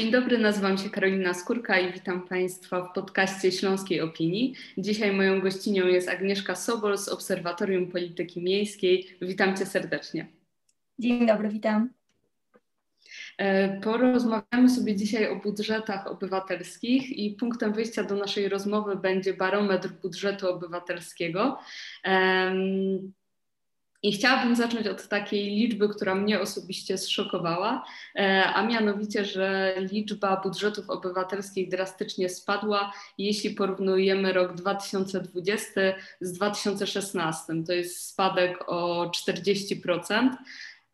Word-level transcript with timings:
Dzień 0.00 0.10
dobry, 0.10 0.38
nazywam 0.38 0.78
się 0.78 0.90
Karolina 0.90 1.34
Skórka 1.34 1.78
i 1.78 1.92
witam 1.92 2.22
Państwa 2.22 2.82
w 2.82 2.92
podcaście 2.92 3.52
Śląskiej 3.52 4.00
Opinii. 4.00 4.54
Dzisiaj 4.78 5.12
moją 5.12 5.40
gościnią 5.40 5.86
jest 5.86 6.08
Agnieszka 6.08 6.54
Sobol 6.54 6.98
z 6.98 7.08
Obserwatorium 7.08 7.86
Polityki 7.86 8.42
Miejskiej. 8.42 9.16
Witam 9.22 9.56
Cię 9.56 9.66
serdecznie. 9.66 10.26
Dzień 10.98 11.26
dobry, 11.26 11.48
witam. 11.48 11.90
E, 13.38 13.80
porozmawiamy 13.80 14.70
sobie 14.70 14.96
dzisiaj 14.96 15.28
o 15.28 15.36
budżetach 15.36 16.06
obywatelskich 16.06 17.10
i 17.10 17.30
punktem 17.30 17.72
wyjścia 17.72 18.04
do 18.04 18.16
naszej 18.16 18.48
rozmowy 18.48 18.96
będzie 18.96 19.34
barometr 19.34 19.88
budżetu 19.88 20.48
obywatelskiego. 20.48 21.58
I 24.02 24.12
chciałabym 24.12 24.56
zacząć 24.56 24.86
od 24.86 25.08
takiej 25.08 25.50
liczby, 25.50 25.88
która 25.88 26.14
mnie 26.14 26.40
osobiście 26.40 26.98
zszokowała, 26.98 27.84
e, 28.16 28.44
a 28.44 28.66
mianowicie, 28.66 29.24
że 29.24 29.74
liczba 29.92 30.40
budżetów 30.40 30.90
obywatelskich 30.90 31.68
drastycznie 31.68 32.28
spadła, 32.28 32.92
jeśli 33.18 33.50
porównujemy 33.50 34.32
rok 34.32 34.54
2020 34.54 35.80
z 36.20 36.32
2016. 36.32 37.64
To 37.66 37.72
jest 37.72 38.08
spadek 38.08 38.64
o 38.66 39.10
40%. 39.10 40.30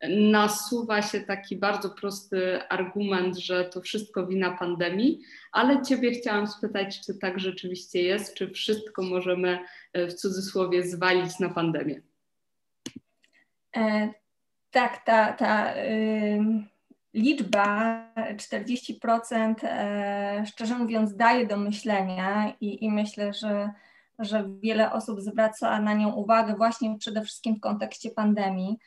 Nasuwa 0.09 1.01
się 1.01 1.21
taki 1.21 1.57
bardzo 1.57 1.89
prosty 1.89 2.61
argument, 2.69 3.37
że 3.37 3.65
to 3.65 3.81
wszystko 3.81 4.27
wina 4.27 4.57
pandemii, 4.57 5.19
ale 5.51 5.81
Ciebie 5.81 6.11
chciałam 6.11 6.47
spytać, 6.47 7.01
czy 7.05 7.17
tak 7.17 7.39
rzeczywiście 7.39 8.03
jest, 8.03 8.33
czy 8.33 8.49
wszystko 8.49 9.01
możemy 9.01 9.59
e, 9.93 10.07
w 10.07 10.13
cudzysłowie 10.13 10.83
zwalić 10.83 11.39
na 11.39 11.49
pandemię. 11.49 12.01
E, 13.77 14.09
tak, 14.71 15.05
ta, 15.05 15.33
ta 15.33 15.73
liczba 17.13 18.03
40% 18.15 19.55
e, 19.63 20.45
szczerze 20.45 20.77
mówiąc 20.77 21.15
daje 21.15 21.47
do 21.47 21.57
myślenia 21.57 22.53
i, 22.61 22.85
i 22.85 22.91
myślę, 22.91 23.33
że, 23.33 23.69
że 24.19 24.49
wiele 24.63 24.91
osób 24.91 25.21
zwraca 25.21 25.81
na 25.81 25.93
nią 25.93 26.13
uwagę 26.13 26.55
właśnie 26.55 26.97
przede 26.97 27.21
wszystkim 27.21 27.55
w 27.55 27.59
kontekście 27.59 28.11
pandemii. 28.11 28.77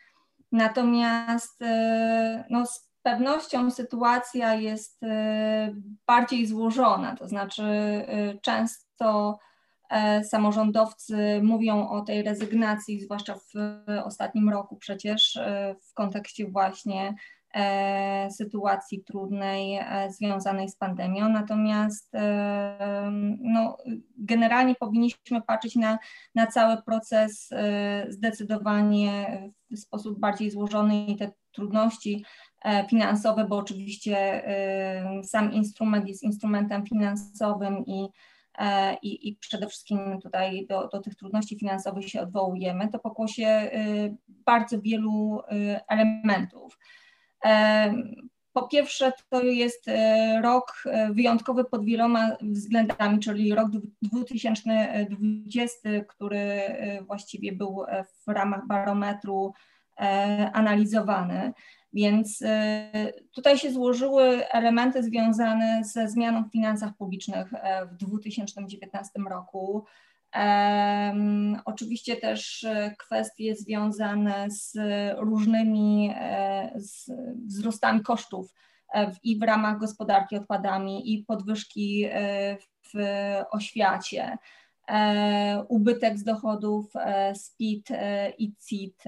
Natomiast 0.53 1.63
e, 1.63 2.45
no, 2.51 2.67
z 2.67 2.91
pewnością 3.03 3.71
sytuacja 3.71 4.55
jest 4.55 5.01
bardziej 6.07 6.47
złożona, 6.47 7.17
to 7.17 7.29
znaczy 7.29 7.65
często 8.43 9.39
samorządowcy 10.25 11.41
mówią 11.43 11.89
o 11.89 12.01
tej 12.01 12.23
rezygnacji, 12.23 13.01
zwłaszcza 13.01 13.35
w 13.35 13.55
ostatnim 14.05 14.51
roku 14.51 14.77
przecież, 14.77 15.37
e, 15.37 15.75
w 15.91 15.95
kontekście 15.95 16.51
właśnie 16.51 17.15
e, 17.55 18.31
sytuacji 18.31 19.05
trudnej 19.05 19.81
związanej 20.09 20.69
z 20.69 20.77
pandemią. 20.77 21.29
Natomiast 21.29 22.13
no, 23.41 23.77
generalnie 24.19 24.75
powinniśmy 24.75 25.43
patrzeć 25.47 25.77
na, 25.77 25.99
na 26.35 26.47
cały 26.47 26.83
proces 26.83 27.51
zdecydowanie 28.09 29.43
w 29.71 29.79
sposób 29.79 30.19
bardziej 30.19 30.51
złożony 30.51 31.05
i 31.07 31.17
te 31.17 31.33
trudności 31.53 32.25
finansowe, 32.91 33.45
bo 33.45 33.57
oczywiście 33.57 34.43
sam 35.25 35.53
instrument 35.53 36.09
jest 36.09 36.23
instrumentem 36.23 36.87
finansowym 36.87 37.87
i 37.87 38.09
E, 38.13 38.40
i, 39.03 39.29
i 39.29 39.37
przede 39.37 39.67
wszystkim 39.67 40.21
tutaj 40.21 40.67
do, 40.67 40.89
do 40.89 41.01
tych 41.01 41.15
trudności 41.15 41.59
finansowych 41.59 42.09
się 42.09 42.21
odwołujemy, 42.21 42.89
to 42.89 42.99
pokłosie 42.99 43.71
y, 43.75 44.17
bardzo 44.29 44.81
wielu 44.81 45.41
y, 45.41 45.81
elementów. 45.89 46.79
E, 47.45 47.95
po 48.53 48.69
pierwsze, 48.69 49.13
to 49.29 49.43
jest 49.43 49.89
y, 49.89 49.93
rok 50.43 50.85
wyjątkowy 51.11 51.65
pod 51.65 51.85
wieloma 51.85 52.37
względami, 52.43 53.19
czyli 53.19 53.55
rok 53.55 53.69
2020, 54.03 55.89
który 56.09 56.61
właściwie 57.07 57.53
był 57.53 57.85
w 58.27 58.29
ramach 58.29 58.67
barometru 58.67 59.53
e, 60.01 60.51
analizowany. 60.53 61.53
Więc 61.93 62.43
y, 62.43 62.49
tutaj 63.35 63.59
się 63.59 63.73
złożyły 63.73 64.49
elementy 64.49 65.03
związane 65.03 65.85
ze 65.85 66.09
zmianą 66.09 66.45
w 66.45 66.53
finansach 66.53 66.97
publicznych 66.97 67.55
e, 67.55 67.87
w 67.87 67.97
2019 67.97 69.21
roku. 69.31 69.85
Oczywiście 71.65 72.17
też 72.17 72.65
e, 72.65 72.95
kwestie 72.99 73.57
związane 73.57 74.51
z 74.51 74.79
różnymi 75.19 76.15
e, 76.15 76.73
z 76.77 77.11
wzrostami 77.47 78.03
kosztów 78.03 78.55
i 79.23 79.39
w 79.39 79.43
ramach 79.43 79.79
gospodarki 79.79 80.37
odpadami 80.37 81.15
i 81.15 81.25
podwyżki 81.25 82.07
w 82.95 82.99
oświacie. 83.51 84.39
E, 84.91 85.65
ubytek 85.69 86.19
z 86.19 86.25
dochodów 86.25 86.97
e, 86.97 87.35
z 87.35 87.57
PIT 87.57 87.91
e, 87.91 88.31
i 88.31 88.55
CIT, 88.67 89.05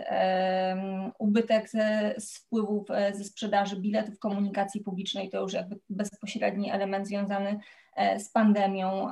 ubytek 1.18 1.70
z 2.16 2.38
wpływów 2.38 2.88
ze 3.12 3.24
sprzedaży 3.24 3.76
biletów 3.80 4.18
komunikacji 4.18 4.80
publicznej, 4.80 5.30
to 5.30 5.40
już 5.40 5.52
jakby 5.52 5.80
bezpośredni 5.90 6.70
element 6.70 7.08
związany 7.08 7.58
z 8.18 8.30
pandemią, 8.30 9.10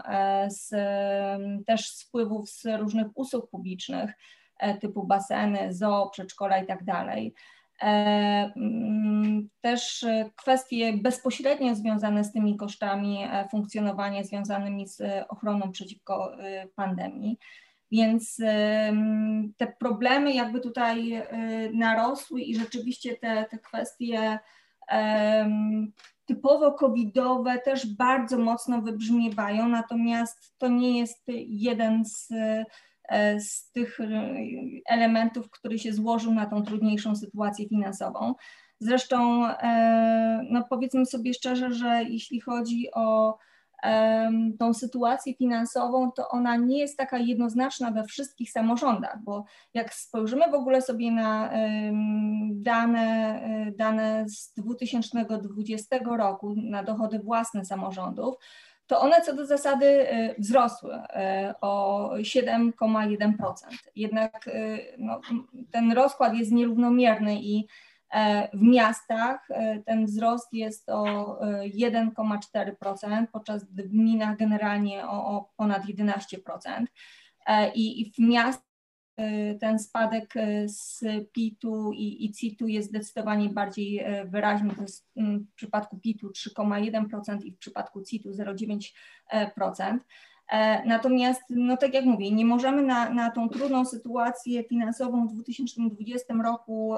z, 0.48 0.70
też 1.66 1.91
z 1.91 2.03
wpływów 2.03 2.50
z 2.50 2.64
różnych 2.78 3.06
usług 3.14 3.50
publicznych 3.50 4.12
typu 4.80 5.06
baseny, 5.06 5.75
zoo, 5.75 6.10
przedszkola 6.10 6.59
i 6.59 6.66
tak 6.66 6.84
dalej. 6.84 7.34
E, 7.82 8.52
mm, 8.56 9.48
też 9.60 10.06
kwestie 10.36 10.92
bezpośrednio 10.92 11.74
związane 11.74 12.24
z 12.24 12.32
tymi 12.32 12.56
kosztami 12.56 13.18
e, 13.22 13.48
funkcjonowania 13.50 14.24
związanymi 14.24 14.88
z 14.88 15.02
ochroną 15.28 15.72
przeciwko 15.72 16.38
e, 16.38 16.66
pandemii. 16.76 17.38
Więc 17.92 18.36
te 19.56 19.66
problemy 19.78 20.32
jakby 20.32 20.60
tutaj 20.60 21.22
narosły 21.72 22.41
i 22.41 22.56
rzeczywiście 22.56 23.16
te, 23.16 23.46
te 23.50 23.58
kwestie 23.58 24.38
typowo 26.26 26.72
covidowe 26.72 27.58
też 27.58 27.97
bardzo 27.97 28.38
mocno 28.38 28.82
wybrzmiewają, 28.82 29.68
natomiast 29.68 30.54
to 30.58 30.68
nie 30.68 30.98
jest 30.98 31.22
jeden 31.47 32.04
z 32.04 32.32
E, 32.32 32.64
z 33.41 33.71
tych 33.71 34.00
e, 34.00 34.34
elementów, 34.87 35.50
który 35.50 35.78
się 35.78 35.93
złożył 35.93 36.34
na 36.34 36.47
tą 36.47 36.62
trudniejszą 36.62 37.16
sytuację 37.16 37.69
finansową. 37.69 38.34
Zresztą, 38.81 39.47
e, 39.47 40.41
no 40.50 40.65
powiedzmy 40.71 41.06
sobie 41.06 41.34
szczerze, 41.34 41.72
że 41.72 42.04
jeśli 42.09 42.41
chodzi 42.41 42.88
o 42.94 43.38
tą 44.59 44.75
sytuację 44.75 45.34
finansową, 45.34 46.12
to 46.12 46.28
ona 46.28 46.56
nie 46.56 46.78
jest 46.78 46.98
taka 46.98 47.19
jednoznaczna 47.19 47.91
we 47.91 48.04
wszystkich 48.04 48.50
samorządach, 48.50 49.19
bo 49.25 49.44
jak 49.75 49.94
spojrzymy 49.94 50.50
w 50.50 50.54
ogóle 50.54 50.82
sobie 50.82 51.12
na 51.12 51.50
dane, 52.50 53.41
dane 53.77 54.25
z 54.28 54.53
2020 54.54 55.98
roku, 56.16 56.54
na 56.56 56.82
dochody 56.82 57.19
własne 57.19 57.65
samorządów, 57.65 58.34
to 58.90 59.00
one 59.00 59.20
co 59.20 59.32
do 59.32 59.46
zasady 59.46 59.86
y, 59.86 60.34
wzrosły 60.38 60.94
y, 60.94 61.00
o 61.60 62.10
7,1%. 62.14 63.34
Jednak 63.96 64.48
y, 64.48 64.94
no, 64.98 65.20
ten 65.70 65.92
rozkład 65.92 66.34
jest 66.34 66.52
nierównomierny 66.52 67.40
i 67.40 67.66
e, 68.12 68.48
w 68.56 68.62
miastach 68.62 69.48
ten 69.86 70.06
wzrost 70.06 70.52
jest 70.52 70.88
o 70.88 71.04
1,4%, 71.74 73.26
podczas 73.32 73.64
gdy 73.64 73.82
w 73.82 73.88
gminach 73.88 74.36
generalnie 74.36 75.06
o, 75.06 75.26
o 75.26 75.50
ponad 75.56 75.84
11%. 75.84 76.86
E, 77.46 77.72
I, 77.72 78.00
i 78.00 78.12
w 78.12 78.18
miastach 78.18 78.69
E, 78.69 78.69
ten 79.60 79.78
spadek 79.78 80.36
e, 80.36 80.69
z 80.69 81.04
PIT-u 81.32 81.92
i, 81.92 82.25
i 82.25 82.33
CIT-u 82.33 82.66
jest 82.66 82.89
zdecydowanie 82.89 83.48
bardziej 83.48 83.98
e, 83.98 84.24
wyraźny. 84.24 84.74
To 84.74 84.83
jest 84.83 85.06
mm, 85.16 85.47
w 85.53 85.54
przypadku 85.54 85.98
PIT-u 85.98 86.28
3,1% 86.28 87.44
i 87.44 87.53
w 87.53 87.59
przypadku 87.59 88.03
CIT-u 88.03 88.30
0,9%. 88.30 89.98
Natomiast, 90.86 91.42
no 91.50 91.77
tak 91.77 91.94
jak 91.94 92.04
mówię, 92.04 92.30
nie 92.30 92.44
możemy 92.44 92.83
na, 92.83 93.10
na 93.10 93.30
tą 93.30 93.48
trudną 93.48 93.84
sytuację 93.84 94.65
finansową 94.65 95.28
w 95.28 95.33
2020 95.33 96.34
roku 96.34 96.97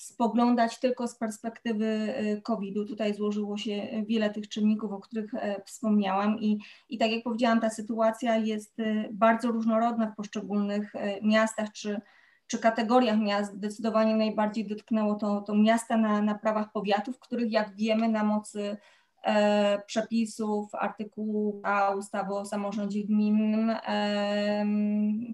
spoglądać 0.00 0.78
tylko 0.80 1.08
z 1.08 1.16
perspektywy 1.16 1.84
y, 1.84 2.42
COVID-u. 2.42 2.84
Tutaj 2.84 3.14
złożyło 3.14 3.56
się 3.56 4.04
wiele 4.06 4.30
tych 4.30 4.48
czynników, 4.48 4.92
o 4.92 5.00
których 5.00 5.34
e, 5.34 5.62
wspomniałam 5.64 6.38
i, 6.38 6.58
i 6.88 6.98
tak 6.98 7.10
jak 7.10 7.24
powiedziałam, 7.24 7.60
ta 7.60 7.70
sytuacja 7.70 8.36
jest 8.36 8.78
y, 8.78 9.08
bardzo 9.12 9.48
różnorodna 9.52 10.06
w 10.06 10.16
poszczególnych 10.16 10.94
e, 10.94 11.20
miastach 11.22 11.72
czy, 11.72 12.00
czy 12.46 12.58
kategoriach 12.58 13.18
miast. 13.18 13.54
Zdecydowanie 13.54 14.16
najbardziej 14.16 14.66
dotknęło 14.66 15.14
to, 15.14 15.40
to 15.40 15.54
miasta 15.54 15.96
na, 15.96 16.22
na 16.22 16.34
prawach 16.34 16.72
powiatów, 16.72 17.18
których 17.18 17.52
jak 17.52 17.76
wiemy 17.76 18.08
na 18.08 18.24
mocy 18.24 18.76
e, 19.24 19.82
przepisów 19.86 20.74
artykułu 20.74 21.60
A 21.64 21.90
ustawy 21.90 22.34
o 22.34 22.44
samorządzie 22.44 23.04
gminnym 23.04 23.70
e, 23.70 24.64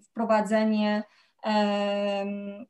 wprowadzenie 0.03 1.03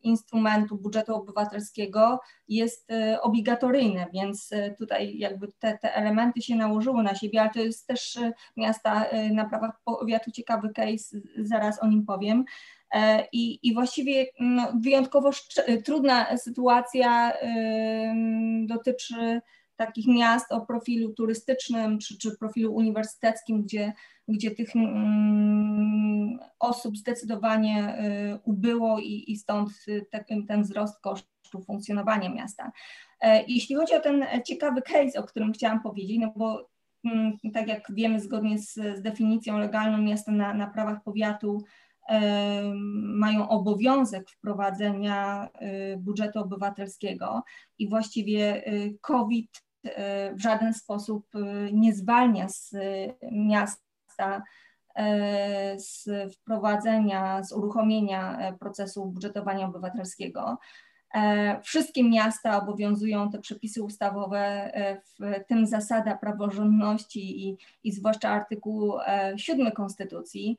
instrumentu 0.02 0.76
budżetu 0.76 1.14
obywatelskiego 1.14 2.20
jest 2.48 2.90
e, 2.90 3.20
obligatoryjne, 3.20 4.06
więc 4.12 4.52
e, 4.52 4.74
tutaj 4.74 5.18
jakby 5.18 5.52
te, 5.58 5.78
te 5.78 5.94
elementy 5.94 6.42
się 6.42 6.56
nałożyły 6.56 7.02
na 7.02 7.14
siebie, 7.14 7.40
ale 7.40 7.50
to 7.50 7.60
jest 7.60 7.86
też 7.86 8.16
e, 8.16 8.32
miasta 8.56 9.06
na 9.32 9.44
prawach 9.44 9.80
powiatu 9.84 10.30
ciekawy 10.30 10.70
case, 10.74 11.18
zaraz 11.38 11.82
o 11.82 11.86
nim 11.86 12.06
powiem. 12.06 12.44
I, 13.32 13.68
i 13.68 13.74
właściwie 13.74 14.26
no, 14.40 14.72
wyjątkowo 14.80 15.30
trudna 15.84 16.36
sytuacja 16.36 17.32
dotyczy 18.66 19.40
takich 19.76 20.06
miast 20.06 20.52
o 20.52 20.60
profilu 20.60 21.12
turystycznym 21.12 21.98
czy, 21.98 22.18
czy 22.18 22.36
profilu 22.36 22.74
uniwersyteckim, 22.74 23.62
gdzie, 23.62 23.92
gdzie 24.28 24.50
tych 24.50 24.76
mm, 24.76 26.38
osób 26.58 26.96
zdecydowanie 26.96 27.98
y, 28.34 28.38
ubyło 28.44 28.98
i, 28.98 29.24
i 29.26 29.36
stąd 29.36 29.70
ten, 30.10 30.46
ten 30.46 30.62
wzrost 30.62 31.00
kosztów 31.00 31.66
funkcjonowania 31.66 32.28
miasta. 32.28 32.72
E, 33.20 33.44
jeśli 33.48 33.74
chodzi 33.74 33.94
o 33.94 34.00
ten 34.00 34.24
ciekawy 34.46 34.82
case, 34.82 35.18
o 35.20 35.22
którym 35.22 35.52
chciałam 35.52 35.82
powiedzieć, 35.82 36.18
no 36.20 36.32
bo 36.36 36.68
mm, 37.04 37.32
tak 37.54 37.68
jak 37.68 37.82
wiemy, 37.94 38.20
zgodnie 38.20 38.58
z, 38.58 38.72
z 38.72 39.02
definicją 39.02 39.58
legalną 39.58 39.98
miasta 39.98 40.32
na, 40.32 40.54
na 40.54 40.66
prawach 40.66 41.02
powiatu 41.02 41.64
mają 42.92 43.48
obowiązek 43.48 44.30
wprowadzenia 44.30 45.48
y, 45.94 45.96
budżetu 45.96 46.38
obywatelskiego 46.38 47.42
i 47.78 47.88
właściwie 47.88 48.72
y, 48.72 48.98
COVID 49.00 49.65
w 50.34 50.40
żaden 50.40 50.74
sposób 50.74 51.34
y, 51.34 51.70
nie 51.72 51.94
zwalnia 51.94 52.48
z 52.48 52.74
miasta 53.32 54.42
y, 54.98 55.02
z 55.76 56.08
wprowadzenia, 56.34 57.44
z 57.44 57.52
uruchomienia 57.52 58.38
e, 58.38 58.52
procesu 58.52 59.06
budżetowania 59.06 59.66
obywatelskiego. 59.66 60.58
E, 61.14 61.60
wszystkie 61.62 62.04
miasta 62.04 62.62
obowiązują 62.62 63.30
te 63.30 63.38
przepisy 63.38 63.82
ustawowe, 63.82 64.38
e, 64.74 65.00
w 65.00 65.44
tym 65.48 65.66
zasada 65.66 66.16
praworządności 66.16 67.48
i, 67.48 67.58
i 67.84 67.92
zwłaszcza 67.92 68.28
artykuł 68.28 68.92
7 69.36 69.72
Konstytucji. 69.72 70.58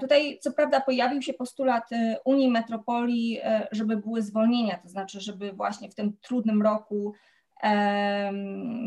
Tutaj 0.00 0.38
co 0.40 0.52
prawda 0.52 0.80
pojawił 0.80 1.22
się 1.22 1.32
postulat 1.32 1.90
Unii 2.24 2.50
Metropolii, 2.50 3.40
żeby 3.72 3.96
były 3.96 4.22
zwolnienia, 4.22 4.78
to 4.78 4.88
znaczy, 4.88 5.20
żeby 5.20 5.52
właśnie 5.52 5.90
w 5.90 5.94
tym 5.94 6.16
trudnym 6.22 6.62
roku 6.62 7.14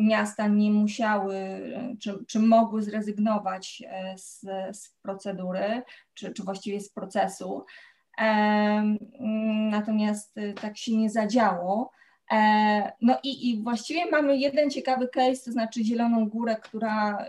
miasta 0.04 0.48
nie 0.48 0.72
musiały, 0.72 1.36
czy, 2.00 2.26
czy 2.28 2.40
mogły 2.40 2.84
zrezygnować 2.84 3.84
e, 3.88 4.18
z, 4.18 4.40
z 4.72 4.90
procedury, 5.02 5.84
czy, 6.14 6.34
czy 6.34 6.44
właściwie 6.44 6.82
z 6.82 6.90
procesu. 6.90 7.66
Natomiast 9.70 10.38
e, 10.38 10.54
tak 10.54 10.78
się 10.78 10.98
nie 10.98 11.10
zadziało. 11.10 11.92
E, 12.32 12.92
no 13.02 13.20
i, 13.24 13.50
i 13.50 13.64
właściwie 13.64 14.12
mamy 14.12 14.38
jeden 14.38 14.70
ciekawy 14.70 15.08
case, 15.08 15.46
to 15.46 15.52
znaczy 15.52 15.84
Zieloną 15.84 16.30
Górę, 16.30 16.56
która 16.56 17.26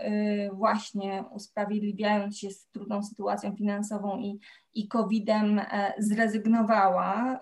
właśnie 0.53 1.23
usprawiedliwiając 1.31 2.37
się 2.37 2.49
z 2.49 2.67
trudną 2.67 3.03
sytuacją 3.03 3.55
finansową 3.55 4.19
i, 4.19 4.39
i 4.73 4.87
COVID-em 4.87 5.59
e, 5.59 5.93
zrezygnowała 5.97 7.39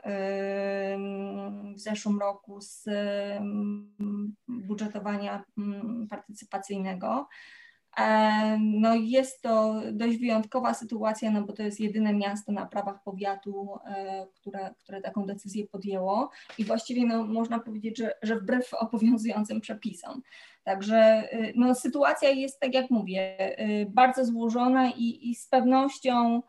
w 1.76 1.80
zeszłym 1.80 2.20
roku 2.20 2.62
z 2.62 2.86
budżetowania 4.48 5.44
partycypacyjnego. 6.10 7.28
E, 7.98 8.58
no 8.60 8.96
jest 8.96 9.42
to 9.42 9.82
dość 9.92 10.18
wyjątkowa 10.18 10.74
sytuacja, 10.74 11.32
no 11.32 11.42
bo 11.42 11.54
to 11.54 11.64
jest 11.64 11.80
jedyne 11.80 12.14
miasto 12.14 12.52
na 12.52 12.66
prawach 12.66 13.04
powiatu, 13.04 13.78
e, 13.86 14.28
które, 14.34 14.74
które 14.80 15.02
taką 15.02 15.26
decyzję 15.26 15.68
podjęło 15.68 16.30
i 16.58 16.66
właściwie 16.66 17.06
no, 17.06 17.24
można 17.24 17.60
powiedzieć, 17.60 17.98
że, 17.98 18.14
że 18.22 18.36
wbrew 18.36 18.74
obowiązującym 18.84 19.62
przepisom. 19.62 20.22
Także 20.64 21.30
no, 21.56 21.76
sytuacja 21.76 22.30
jest, 22.30 22.60
tak 22.60 22.74
jak 22.74 22.90
mówię, 22.90 23.38
bardzo 23.90 24.26
złożona 24.26 24.90
i, 24.90 25.30
i 25.30 25.36
z 25.36 25.48
pewnością 25.48 26.42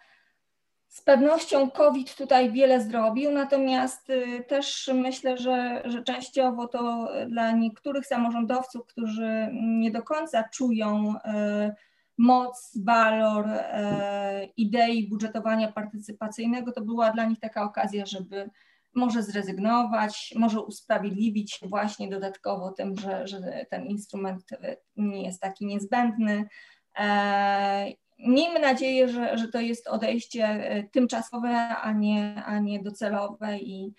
z 0.93 1.03
pewnością 1.03 1.71
COVID 1.71 2.17
tutaj 2.17 2.53
wiele 2.53 2.81
zrobił, 2.81 3.31
natomiast 3.31 4.11
y, 4.11 4.45
też 4.49 4.91
myślę, 4.95 5.39
że, 5.39 5.83
że 5.85 6.03
częściowo 6.03 6.69
to 6.69 7.09
dla 7.29 7.53
niektórych 7.53 8.07
samorządowców, 8.07 8.87
którzy 8.87 9.49
nie 9.53 9.91
do 9.91 10.03
końca 10.03 10.49
czują 10.49 11.15
y, 11.17 11.21
moc, 12.19 12.79
walor 12.85 13.49
y, 13.49 13.61
idei 14.57 15.09
budżetowania 15.09 15.73
partycypacyjnego, 15.73 16.73
to 16.73 16.81
była 16.81 17.11
dla 17.11 17.25
nich 17.25 17.41
taka 17.41 17.63
okazja, 17.63 18.07
żeby 18.07 18.51
może 18.95 19.23
zrezygnować, 19.23 20.35
może 20.37 20.61
usprawiedliwić 20.61 21.53
się 21.53 21.69
właśnie 21.69 22.09
dodatkowo 22.09 22.73
tym, 22.73 22.97
że, 22.97 23.27
że 23.27 23.67
ten 23.71 23.87
instrument 23.87 24.45
nie 24.97 25.23
jest 25.27 25.41
taki 25.41 25.67
niezbędny. 25.67 26.49
E, 26.99 27.93
Miejmy 28.23 28.61
nadzieję, 28.61 29.09
że, 29.09 29.39
że 29.39 29.49
to 29.49 29.61
jest 29.61 29.89
odejście 29.89 30.45
e, 30.45 30.83
tymczasowe, 30.83 31.69
a 31.69 31.93
nie, 31.93 32.43
a 32.47 32.59
nie 32.59 32.83
docelowe 32.83 33.59
i 33.59 33.95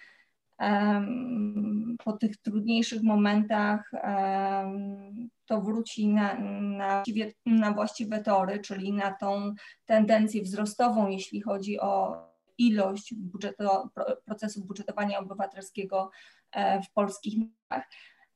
um, 0.59 1.95
po 2.03 2.13
tych 2.13 2.37
trudniejszych 2.37 3.03
momentach 3.03 3.91
um, 3.93 5.29
to 5.45 5.61
wróci 5.61 6.07
na, 6.07 6.39
na, 6.61 7.03
na 7.45 7.71
właściwe 7.71 8.23
tory, 8.23 8.59
czyli 8.59 8.93
na 8.93 9.11
tą 9.11 9.53
tendencję 9.85 10.41
wzrostową, 10.41 11.09
jeśli 11.09 11.41
chodzi 11.41 11.79
o 11.79 12.23
ilość 12.57 13.13
budżeto, 13.13 13.89
procesu 14.25 14.65
budżetowania 14.65 15.19
obywatelskiego 15.19 16.11
e, 16.51 16.81
w 16.81 16.91
polskich 16.91 17.33
miastach. 17.37 17.89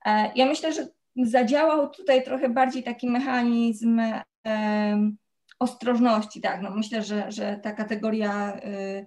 E, 0.06 0.32
ja 0.36 0.46
myślę, 0.46 0.74
że 0.74 0.88
zadziałał 1.16 1.90
tutaj 1.90 2.24
trochę 2.24 2.50
bardziej 2.50 2.84
taki 2.84 3.10
mechanizm 3.10 4.02
ostrożności, 5.60 6.42
tak, 6.42 6.62
no 6.62 6.72
myślę, 6.72 7.04
że, 7.04 7.32
że 7.32 7.60
ta 7.64 7.72
kategoria 7.72 8.58
y, 8.58 9.06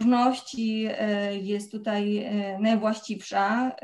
ostrożności 0.00 0.86
y, 0.86 1.36
jest 1.36 1.72
tutaj 1.72 2.18
y, 2.18 2.58
najwłaściwsza, 2.58 3.76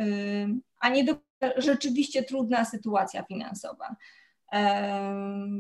a 0.81 0.89
nie 0.89 1.05
do, 1.05 1.15
rzeczywiście 1.57 2.23
trudna 2.23 2.65
sytuacja 2.65 3.23
finansowa. 3.23 3.97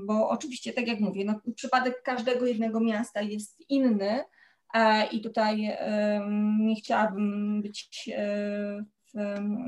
Bo 0.06 0.28
oczywiście, 0.28 0.72
tak 0.72 0.86
jak 0.86 1.00
mówię, 1.00 1.24
no, 1.24 1.40
przypadek 1.54 2.02
każdego 2.02 2.46
jednego 2.46 2.80
miasta 2.80 3.22
jest 3.22 3.64
inny 3.68 4.24
i 5.12 5.20
tutaj 5.20 5.78
nie 6.58 6.76
chciałabym 6.76 7.62
być 7.62 8.10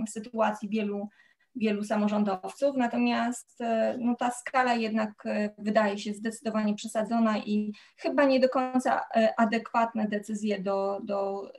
w 0.06 0.10
sytuacji 0.10 0.68
wielu 0.68 1.08
wielu 1.56 1.84
samorządowców, 1.84 2.76
natomiast 2.76 3.60
e, 3.60 3.96
no, 4.00 4.16
ta 4.16 4.30
skala 4.30 4.74
jednak 4.74 5.26
e, 5.26 5.50
wydaje 5.58 5.98
się 5.98 6.14
zdecydowanie 6.14 6.74
przesadzona 6.74 7.38
i 7.38 7.72
chyba 7.96 8.24
nie 8.24 8.40
do 8.40 8.48
końca 8.48 9.00
e, 9.16 9.34
adekwatne 9.36 10.08
decyzje 10.08 10.62
do, 10.62 11.00
do 11.04 11.50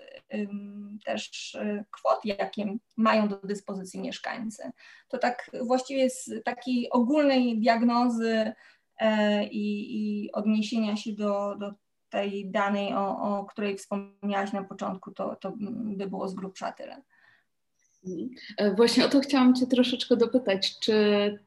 też 1.05 1.57
kwot, 1.91 2.19
jakie 2.25 2.77
mają 2.97 3.27
do 3.27 3.37
dyspozycji 3.37 4.01
mieszkańcy. 4.01 4.71
To 5.07 5.17
tak 5.17 5.51
właściwie 5.61 6.09
z 6.09 6.31
takiej 6.45 6.89
ogólnej 6.91 7.59
diagnozy 7.59 8.53
i, 9.51 10.25
i 10.25 10.31
odniesienia 10.31 10.95
się 10.95 11.13
do, 11.13 11.55
do 11.55 11.73
tej 12.09 12.51
danej, 12.51 12.93
o, 12.93 13.17
o 13.17 13.45
której 13.45 13.77
wspomniałaś 13.77 14.53
na 14.53 14.63
początku, 14.63 15.11
to, 15.11 15.35
to 15.35 15.53
by 15.97 16.07
było 16.07 16.27
z 16.27 16.35
grubsza 16.35 16.71
tyle. 16.71 17.01
E, 18.57 18.75
właśnie 18.75 19.05
o 19.05 19.09
to 19.09 19.19
chciałam 19.19 19.55
Cię 19.55 19.67
troszeczkę 19.67 20.17
dopytać, 20.17 20.79
czy 20.79 20.93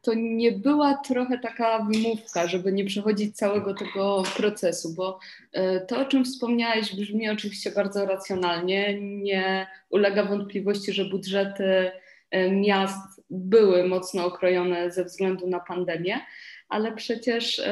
to 0.02 0.12
nie 0.14 0.52
była 0.52 0.94
trochę 0.94 1.38
taka 1.38 1.86
wymówka, 1.92 2.46
żeby 2.46 2.72
nie 2.72 2.84
przechodzić 2.84 3.36
całego 3.36 3.74
tego 3.74 4.22
procesu, 4.36 4.94
bo 4.94 5.18
e, 5.52 5.80
to, 5.80 6.00
o 6.00 6.04
czym 6.04 6.24
wspomniałeś, 6.24 6.96
brzmi 6.96 7.30
oczywiście 7.30 7.70
bardzo 7.70 8.06
racjonalnie. 8.06 9.00
Nie 9.00 9.66
ulega 9.90 10.24
wątpliwości, 10.24 10.92
że 10.92 11.04
budżety 11.04 11.90
e, 12.30 12.50
miast 12.50 13.15
były 13.30 13.88
mocno 13.88 14.26
okrojone 14.26 14.90
ze 14.90 15.04
względu 15.04 15.46
na 15.46 15.60
pandemię, 15.60 16.20
ale 16.68 16.92
przecież 16.92 17.62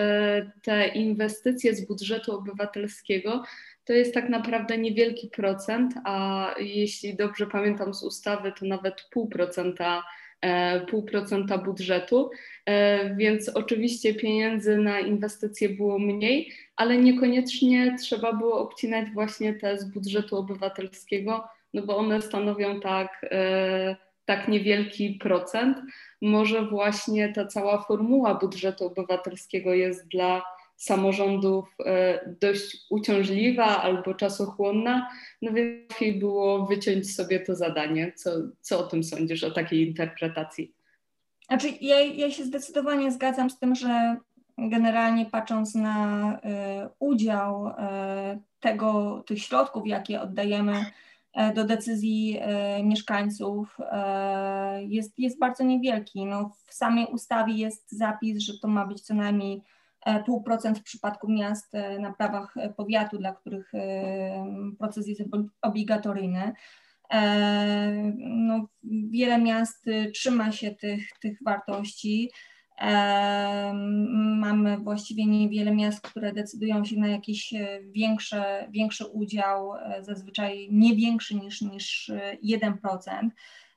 te 0.63 0.89
inwestycje 0.89 1.75
z 1.75 1.87
budżetu 1.87 2.37
obywatelskiego 2.37 3.43
to 3.85 3.93
jest 3.93 4.15
tak 4.15 4.29
naprawdę 4.29 4.79
niewielki 4.79 5.29
procent, 5.29 5.95
a 6.05 6.49
jeśli 6.59 7.17
dobrze 7.17 7.47
pamiętam 7.47 7.95
z 7.95 8.03
ustawy, 8.03 8.53
to 8.59 8.67
nawet 8.67 9.03
pół 9.11 9.29
procenta, 9.29 10.03
e, 10.41 10.81
pół 10.81 11.03
procenta 11.03 11.59
budżetu, 11.59 12.31
e, 12.67 13.17
więc 13.17 13.49
oczywiście 13.49 14.15
pieniędzy 14.15 14.77
na 14.77 15.01
inwestycje 15.01 15.69
było 15.69 15.99
mniej, 15.99 16.53
ale 16.77 16.99
niekoniecznie 16.99 17.97
trzeba 18.01 18.33
było 18.33 18.59
obcinać 18.59 19.11
właśnie 19.11 19.55
te 19.55 19.79
z 19.79 19.85
budżetu 19.85 20.37
obywatelskiego, 20.37 21.45
no 21.75 21.83
bo 21.83 21.97
one 21.97 22.23
stanowią 22.23 22.81
tak, 22.81 23.27
e, 23.31 23.97
tak 24.25 24.49
niewielki 24.49 25.11
procent. 25.11 25.79
Może 26.23 26.67
właśnie 26.67 27.33
ta 27.33 27.47
cała 27.47 27.83
formuła 27.83 28.35
budżetu 28.35 28.87
obywatelskiego 28.87 29.75
jest 29.75 30.09
dla 30.09 30.43
samorządów 30.77 31.77
dość 32.41 32.77
uciążliwa 32.91 33.83
albo 33.83 34.15
czasochłonna, 34.15 35.11
no 35.43 35.53
więc 35.53 35.85
łatwiej 35.95 36.19
było 36.19 36.67
wyciąć 36.67 37.15
sobie 37.15 37.41
to 37.41 37.55
zadanie. 37.55 38.13
Co, 38.17 38.31
co 38.61 38.79
o 38.79 38.83
tym 38.83 39.05
sądzisz, 39.05 39.45
o 39.45 39.51
takiej 39.51 39.89
interpretacji? 39.89 40.75
Znaczy, 41.49 41.69
ja, 41.81 42.01
ja 42.01 42.31
się 42.31 42.45
zdecydowanie 42.45 43.13
zgadzam 43.13 43.51
z 43.51 43.59
tym, 43.59 43.75
że 43.75 44.17
generalnie 44.59 45.27
patrząc 45.27 45.75
na 45.75 46.33
y, 46.35 46.39
udział 46.99 47.69
y, 47.69 47.73
tego, 48.61 49.23
tych 49.27 49.43
środków, 49.43 49.87
jakie 49.87 50.21
oddajemy 50.21 50.85
do 51.55 51.65
decyzji 51.65 52.41
mieszkańców, 52.83 53.77
jest, 54.89 55.19
jest 55.19 55.39
bardzo 55.39 55.65
niewielki. 55.65 56.27
No, 56.27 56.51
w 56.67 56.75
samej 56.75 57.07
ustawie 57.07 57.55
jest 57.55 57.93
zapis, 57.93 58.39
że 58.39 58.53
to 58.63 58.69
ma 58.69 58.87
być 58.87 59.01
co 59.01 59.15
najmniej 59.15 59.63
pół 60.27 60.43
procent 60.43 60.79
w 60.79 60.83
przypadku 60.83 61.33
miast 61.33 61.73
na 62.01 62.13
prawach 62.13 62.55
powiatu, 62.77 63.19
dla 63.19 63.33
których 63.33 63.73
proces 64.79 65.09
jest 65.09 65.23
obligatoryjny. 65.63 66.53
No, 68.19 68.69
wiele 69.11 69.39
miast 69.39 69.87
trzyma 70.15 70.53
się 70.53 70.71
tych, 70.71 71.09
tych 71.21 71.39
wartości. 71.45 72.31
Mamy 74.65 74.79
właściwie 74.79 75.27
niewiele 75.27 75.75
miast, 75.75 76.01
które 76.01 76.33
decydują 76.33 76.85
się 76.85 76.97
na 76.97 77.09
jakiś 77.09 77.53
e, 77.53 77.81
większy, 77.83 78.37
większy 78.71 79.07
udział, 79.07 79.75
e, 79.75 80.05
zazwyczaj 80.05 80.69
nie 80.73 80.97
większy 80.97 81.35
niż, 81.35 81.61
niż 81.61 82.11
1%. 82.43 83.31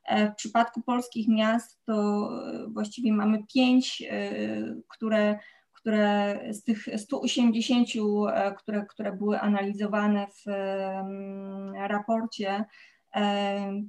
E, 0.06 0.32
w 0.32 0.36
przypadku 0.36 0.82
polskich 0.82 1.27
miast 1.27 1.79
to 1.86 2.29
właściwie 2.67 3.13
mamy 3.13 3.44
pięć, 3.53 4.03
które, 4.88 5.39
które 5.74 6.39
z 6.51 6.63
tych 6.63 6.88
180, 6.98 7.88
które, 8.58 8.86
które 8.86 9.13
były 9.13 9.39
analizowane 9.39 10.27
w 10.27 10.51
raporcie, 11.88 12.65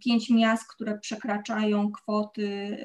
pięć 0.04 0.30
miast, 0.30 0.68
które 0.68 0.98
przekraczają 0.98 1.92
kwoty 1.92 2.76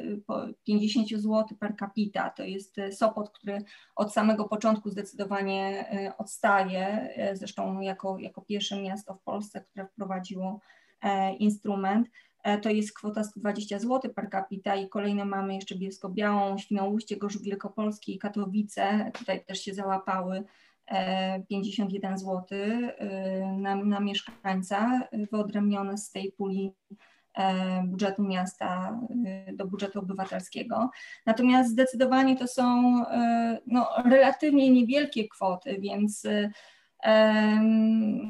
50 0.63 1.09
zł 1.09 1.45
per 1.59 1.75
capita. 1.79 2.29
To 2.29 2.43
jest 2.43 2.79
e, 2.79 2.91
Sopot, 2.91 3.29
który 3.29 3.63
od 3.95 4.13
samego 4.13 4.45
początku 4.45 4.89
zdecydowanie 4.89 5.89
e, 5.89 6.17
odstaje, 6.17 6.87
e, 7.15 7.35
zresztą 7.35 7.79
jako, 7.79 8.17
jako 8.19 8.41
pierwsze 8.41 8.81
miasto 8.81 9.13
w 9.13 9.21
Polsce, 9.21 9.61
które 9.61 9.87
wprowadziło 9.87 10.59
instrument. 11.39 12.09
To 12.61 12.69
jest 12.69 12.93
kwota 12.93 13.23
120 13.23 13.79
zł 13.79 14.13
per 14.13 14.29
capita 14.31 14.75
i 14.75 14.89
kolejne 14.89 15.25
mamy 15.25 15.55
jeszcze 15.55 15.75
Bielsko-Białą, 15.75 16.57
Świnoujście, 16.57 17.17
Gorzów 17.17 17.41
Wielkopolski 17.41 18.15
i 18.15 18.19
Katowice. 18.19 19.11
Tutaj 19.13 19.45
też 19.45 19.59
się 19.59 19.73
załapały 19.73 20.43
51 21.49 22.17
zł 22.17 22.57
na, 23.57 23.75
na 23.75 23.99
mieszkańca, 23.99 25.01
wyodrębnione 25.31 25.97
z 25.97 26.11
tej 26.11 26.31
puli 26.31 26.73
e, 27.33 27.83
budżetu 27.87 28.23
miasta 28.23 28.99
e, 29.25 29.53
do 29.53 29.67
budżetu 29.67 29.99
obywatelskiego. 29.99 30.89
Natomiast 31.25 31.69
zdecydowanie 31.69 32.35
to 32.35 32.47
są 32.47 32.95
e, 33.07 33.59
no, 33.67 33.89
relatywnie 34.05 34.71
niewielkie 34.71 35.27
kwoty, 35.27 35.77
więc 35.79 36.27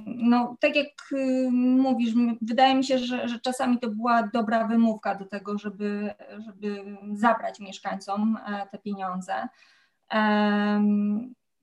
no, 0.05 0.58
tak 0.60 0.75
jak 0.75 1.13
mówisz, 1.51 2.13
wydaje 2.41 2.75
mi 2.75 2.84
się, 2.84 2.98
że, 2.98 3.27
że 3.27 3.39
czasami 3.39 3.79
to 3.79 3.89
była 3.89 4.29
dobra 4.34 4.67
wymówka 4.67 5.15
do 5.15 5.25
tego, 5.25 5.58
żeby, 5.58 6.13
żeby 6.38 6.98
zabrać 7.13 7.60
mieszkańcom 7.60 8.38
te 8.72 8.77
pieniądze. 8.77 9.34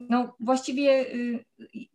No 0.09 0.37
właściwie 0.41 1.15
y, 1.15 1.45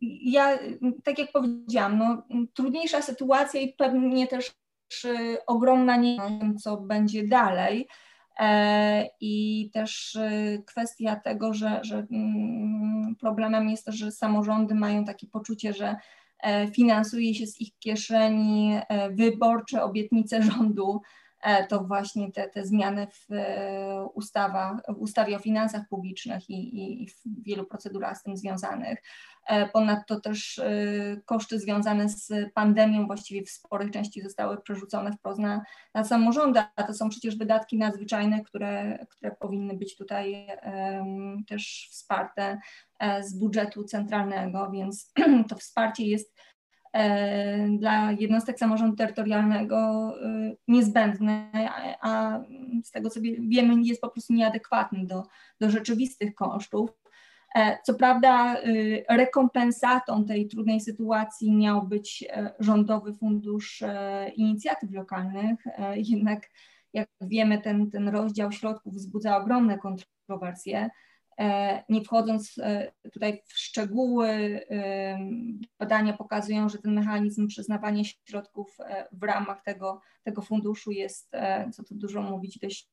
ja, 0.00 0.58
tak 1.04 1.18
jak 1.18 1.32
powiedziałam, 1.32 1.98
no, 1.98 2.22
trudniejsza 2.54 3.02
sytuacja 3.02 3.60
i 3.60 3.72
pewnie 3.72 4.26
też 4.26 4.52
ogromna 5.46 5.96
nie 5.96 6.16
wiem, 6.16 6.58
co 6.58 6.76
będzie 6.76 7.28
dalej. 7.28 7.88
E, 8.38 9.08
I 9.20 9.70
też 9.72 10.14
y, 10.14 10.62
kwestia 10.66 11.16
tego, 11.16 11.54
że, 11.54 11.80
że 11.82 12.06
mm, 12.10 13.16
problemem 13.20 13.68
jest 13.68 13.84
to, 13.84 13.92
że 13.92 14.12
samorządy 14.12 14.74
mają 14.74 15.04
takie 15.04 15.26
poczucie, 15.26 15.72
że 15.72 15.96
e, 16.42 16.70
finansuje 16.70 17.34
się 17.34 17.46
z 17.46 17.60
ich 17.60 17.78
kieszeni 17.78 18.80
e, 18.88 19.10
wyborcze 19.10 19.82
obietnice 19.82 20.42
rządu, 20.42 21.00
to 21.68 21.84
właśnie 21.84 22.32
te, 22.32 22.48
te 22.48 22.66
zmiany 22.66 23.06
w, 23.06 23.32
e, 23.32 24.06
ustawa, 24.14 24.80
w 24.88 24.98
ustawie 24.98 25.36
o 25.36 25.38
finansach 25.38 25.88
publicznych 25.88 26.50
i, 26.50 27.02
i 27.02 27.08
w 27.08 27.42
wielu 27.42 27.64
procedurach 27.64 28.18
z 28.18 28.22
tym 28.22 28.36
związanych. 28.36 29.02
E, 29.46 29.68
ponadto 29.68 30.20
też 30.20 30.60
koszty 31.24 31.60
związane 31.60 32.08
z 32.08 32.32
pandemią 32.54 33.06
właściwie 33.06 33.44
w 33.44 33.50
sporej 33.50 33.90
części 33.90 34.22
zostały 34.22 34.62
przerzucone 34.62 35.12
wprost 35.12 35.38
na, 35.38 35.62
na 35.94 36.04
samorządy, 36.04 36.60
a 36.76 36.82
to 36.82 36.94
są 36.94 37.08
przecież 37.08 37.38
wydatki 37.38 37.78
nadzwyczajne, 37.78 38.44
które, 38.44 39.06
które 39.10 39.36
powinny 39.40 39.76
być 39.76 39.96
tutaj 39.96 40.46
um, 40.62 41.44
też 41.44 41.88
wsparte 41.90 42.58
z 43.20 43.38
budżetu 43.38 43.84
centralnego, 43.84 44.70
więc 44.70 45.12
to 45.48 45.56
wsparcie 45.56 46.06
jest 46.06 46.32
E, 46.36 46.55
dla 47.78 48.12
jednostek 48.12 48.58
samorządu 48.58 48.96
terytorialnego 48.96 49.76
e, 49.76 50.56
niezbędny, 50.68 51.48
a 52.00 52.40
z 52.84 52.90
tego 52.90 53.10
co 53.10 53.20
wiemy 53.38 53.82
jest 53.82 54.00
po 54.00 54.08
prostu 54.08 54.32
nieadekwatny 54.32 55.06
do, 55.06 55.22
do 55.60 55.70
rzeczywistych 55.70 56.34
kosztów. 56.34 56.90
E, 57.54 57.78
co 57.84 57.94
prawda 57.94 58.56
rekompensatą 59.08 60.24
tej 60.24 60.48
trudnej 60.48 60.80
sytuacji 60.80 61.52
miał 61.56 61.82
być 61.82 62.24
Rządowy 62.60 63.14
Fundusz 63.14 63.82
Inicjatyw 64.36 64.92
Lokalnych, 64.92 65.64
jednak 65.94 66.50
jak 66.92 67.08
wiemy 67.20 67.60
ten, 67.60 67.90
ten 67.90 68.08
rozdział 68.08 68.52
środków 68.52 68.94
wzbudza 68.94 69.36
ogromne 69.36 69.78
kontrowersje. 69.78 70.90
E, 71.40 71.84
nie 71.88 72.00
wchodząc 72.00 72.58
e, 72.58 72.92
tutaj 73.12 73.42
w 73.46 73.58
szczegóły, 73.58 74.28
e, 74.70 75.18
badania 75.78 76.12
pokazują, 76.12 76.68
że 76.68 76.78
ten 76.78 76.94
mechanizm 76.94 77.46
przyznawania 77.48 78.04
środków 78.04 78.76
w 79.12 79.22
ramach 79.22 79.62
tego, 79.62 80.00
tego 80.22 80.42
funduszu 80.42 80.90
jest, 80.90 81.32
co 81.72 81.84
tu 81.84 81.94
dużo 81.94 82.22
mówić, 82.22 82.58
dość 82.58 82.88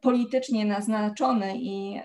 politycznie 0.00 0.64
naznaczony 0.64 1.52
i 1.56 2.00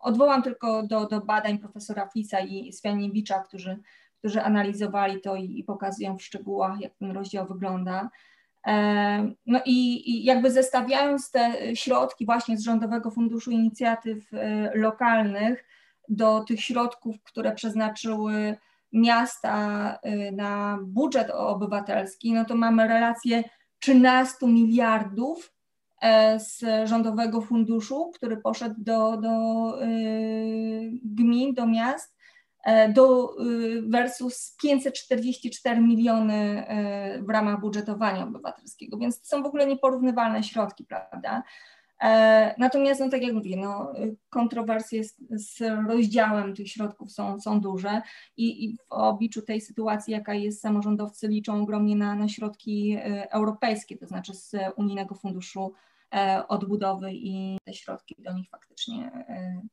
odwołam 0.00 0.42
tylko 0.42 0.82
do, 0.82 1.06
do 1.06 1.20
badań 1.20 1.58
profesora 1.58 2.08
Flisa 2.08 2.40
i 2.40 2.72
Swianiewicza, 2.72 3.38
którzy, 3.38 3.78
którzy 4.18 4.42
analizowali 4.42 5.20
to 5.20 5.36
i 5.36 5.64
pokazują 5.64 6.18
w 6.18 6.22
szczegółach, 6.22 6.80
jak 6.80 6.94
ten 6.94 7.10
rozdział 7.10 7.46
wygląda. 7.46 8.10
No 9.46 9.60
i, 9.64 10.24
jakby 10.24 10.50
zestawiając 10.50 11.30
te 11.30 11.76
środki 11.76 12.26
właśnie 12.26 12.58
z 12.58 12.64
Rządowego 12.64 13.10
Funduszu 13.10 13.50
Inicjatyw 13.50 14.34
e, 14.34 14.70
Lokalnych 14.74 15.64
do 16.08 16.40
tych 16.40 16.60
środków, 16.60 17.22
które 17.22 17.54
przeznaczyły 17.54 18.56
miasta 18.92 19.98
e, 20.02 20.32
na 20.32 20.78
budżet 20.82 21.30
obywatelski, 21.30 22.32
no 22.32 22.44
to 22.44 22.54
mamy 22.54 22.88
relację 22.88 23.44
13 23.78 24.46
miliardów 24.46 25.52
e, 26.02 26.40
z 26.40 26.64
Rządowego 26.88 27.40
Funduszu, 27.40 28.10
który 28.14 28.36
poszedł 28.36 28.74
do, 28.78 29.16
do 29.16 29.32
gmin, 31.02 31.54
do 31.54 31.66
miast 31.66 32.14
do, 32.92 33.36
y, 33.40 33.82
versus 33.82 34.56
544 34.62 35.80
miliony 35.80 36.66
e, 36.68 37.22
w 37.22 37.30
ramach 37.30 37.60
budżetowania 37.60 38.24
obywatelskiego, 38.24 38.98
więc 38.98 39.20
to 39.20 39.26
są 39.26 39.42
w 39.42 39.46
ogóle 39.46 39.66
nieporównywalne 39.66 40.42
środki, 40.42 40.84
prawda? 40.84 41.42
E, 42.02 42.54
natomiast, 42.58 43.00
no 43.00 43.08
tak 43.08 43.22
jak 43.22 43.34
mówię, 43.34 43.56
no, 43.56 43.92
kontrowersje 44.30 45.04
z, 45.04 45.16
z 45.30 45.62
rozdziałem 45.88 46.54
tych 46.54 46.68
środków 46.68 47.12
są, 47.12 47.40
są 47.40 47.60
duże 47.60 48.02
i, 48.36 48.64
i, 48.64 48.76
w 48.76 48.80
obliczu 48.88 49.42
tej 49.42 49.60
sytuacji, 49.60 50.12
jaka 50.12 50.34
jest, 50.34 50.60
samorządowcy 50.60 51.28
liczą 51.28 51.62
ogromnie 51.62 51.96
na, 51.96 52.14
na 52.14 52.28
środki 52.28 52.98
europejskie, 53.30 53.96
to 53.96 54.06
znaczy 54.06 54.34
z 54.34 54.52
Unijnego 54.76 55.14
Funduszu 55.14 55.72
Odbudowy 56.48 57.10
i 57.12 57.58
te 57.64 57.74
środki 57.74 58.16
do 58.18 58.32
nich 58.32 58.48
faktycznie 58.48 59.26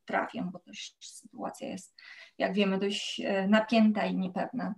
trafią, 0.05 0.49
bo 0.51 0.59
też 0.59 0.95
sytuacja 0.99 1.67
jest 1.67 1.95
jak 2.37 2.53
wiemy, 2.53 2.79
dość 2.79 3.21
e, 3.25 3.47
napięta 3.47 4.05
i 4.05 4.17
niepewna. 4.17 4.75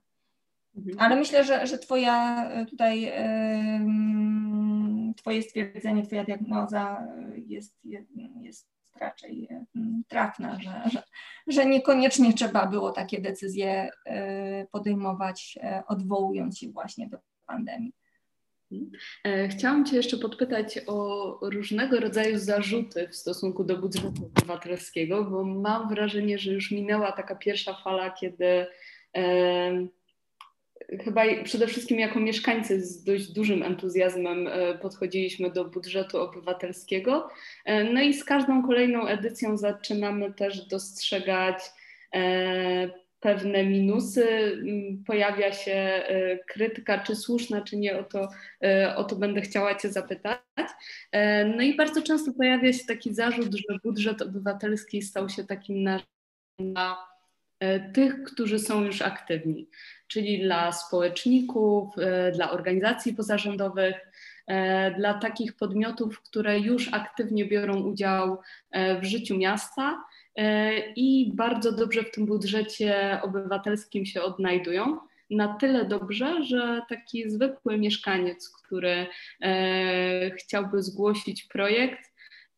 Mhm. 0.75 0.99
Ale 0.99 1.15
myślę, 1.15 1.43
że, 1.43 1.67
że 1.67 1.77
Twoja 1.77 2.45
e, 2.49 2.65
tutaj, 2.65 3.11
Twoje 5.17 5.41
stwierdzenie, 5.41 6.03
Twoja 6.03 6.23
diagnoza 6.23 7.07
jest, 7.47 7.79
jest 8.41 8.69
raczej 8.99 9.49
trafna, 10.07 10.59
że, 10.59 10.83
że, 10.91 11.03
że 11.47 11.65
niekoniecznie 11.65 12.33
trzeba 12.33 12.67
było 12.67 12.91
takie 12.91 13.21
decyzje 13.21 13.89
e, 14.05 14.67
podejmować, 14.67 15.57
odwołując 15.87 16.59
się 16.59 16.71
właśnie 16.71 17.09
do 17.09 17.17
pandemii. 17.45 17.93
Chciałam 19.49 19.85
Cię 19.85 19.95
jeszcze 19.95 20.17
podpytać 20.17 20.79
o 20.87 21.39
różnego 21.41 21.99
rodzaju 21.99 22.37
zarzuty 22.37 23.07
w 23.07 23.15
stosunku 23.15 23.63
do 23.63 23.77
budżetu 23.77 24.31
obywatelskiego, 24.35 25.23
bo 25.23 25.43
mam 25.43 25.89
wrażenie, 25.89 26.37
że 26.37 26.51
już 26.51 26.71
minęła 26.71 27.11
taka 27.11 27.35
pierwsza 27.35 27.73
fala, 27.83 28.11
kiedy 28.11 28.65
chyba 31.03 31.21
przede 31.43 31.67
wszystkim 31.67 31.99
jako 31.99 32.19
mieszkańcy 32.19 32.81
z 32.85 33.03
dość 33.03 33.31
dużym 33.31 33.63
entuzjazmem 33.63 34.47
e, 34.47 34.77
podchodziliśmy 34.77 35.51
do 35.51 35.65
budżetu 35.65 36.21
obywatelskiego. 36.21 37.29
E, 37.65 37.83
no 37.83 38.01
i 38.01 38.13
z 38.13 38.23
każdą 38.23 38.67
kolejną 38.67 39.07
edycją 39.07 39.57
zaczynamy 39.57 40.33
też 40.33 40.67
dostrzegać 40.67 41.57
e, 42.15 43.02
pewne 43.23 43.63
minusy, 43.63 44.27
mm, 44.53 45.03
pojawia 45.07 45.53
się 45.53 46.03
krytyka, 46.47 46.99
czy 46.99 47.15
słuszna, 47.15 47.61
czy 47.61 47.77
nie, 47.77 47.99
o 47.99 48.03
to, 48.03 48.27
o 48.95 49.03
to 49.03 49.15
będę 49.15 49.41
chciała 49.41 49.75
Cię 49.75 49.89
zapytać. 49.91 50.39
No 51.55 51.63
i 51.63 51.75
bardzo 51.75 52.01
często 52.01 52.33
pojawia 52.33 52.73
się 52.73 52.85
taki 52.87 53.13
zarzut, 53.13 53.55
że 53.55 53.79
budżet 53.83 54.21
obywatelski 54.21 55.01
stał 55.01 55.29
się 55.29 55.43
takim 55.43 55.83
narzędziem 55.83 56.07
na 56.59 56.97
tych, 57.93 58.23
którzy 58.23 58.59
są 58.59 58.83
już 58.83 59.01
aktywni 59.01 59.67
czyli 60.13 60.41
dla 60.41 60.71
społeczników, 60.71 61.97
e, 61.97 62.31
dla 62.31 62.51
organizacji 62.51 63.13
pozarządowych, 63.13 63.95
e, 64.47 64.91
dla 64.91 65.13
takich 65.13 65.55
podmiotów, 65.55 66.21
które 66.21 66.59
już 66.59 66.93
aktywnie 66.93 67.45
biorą 67.45 67.81
udział 67.81 68.39
e, 68.71 69.01
w 69.01 69.03
życiu 69.03 69.37
miasta 69.37 70.03
i 70.95 71.31
bardzo 71.35 71.71
dobrze 71.71 72.03
w 72.03 72.11
tym 72.11 72.25
budżecie 72.25 73.19
obywatelskim 73.21 74.05
się 74.05 74.21
odnajdują. 74.21 74.97
Na 75.29 75.57
tyle 75.57 75.85
dobrze, 75.85 76.43
że 76.43 76.81
taki 76.89 77.29
zwykły 77.29 77.77
mieszkaniec, 77.77 78.49
który 78.49 79.07
chciałby 80.37 80.83
zgłosić 80.83 81.43
projekt, 81.43 82.13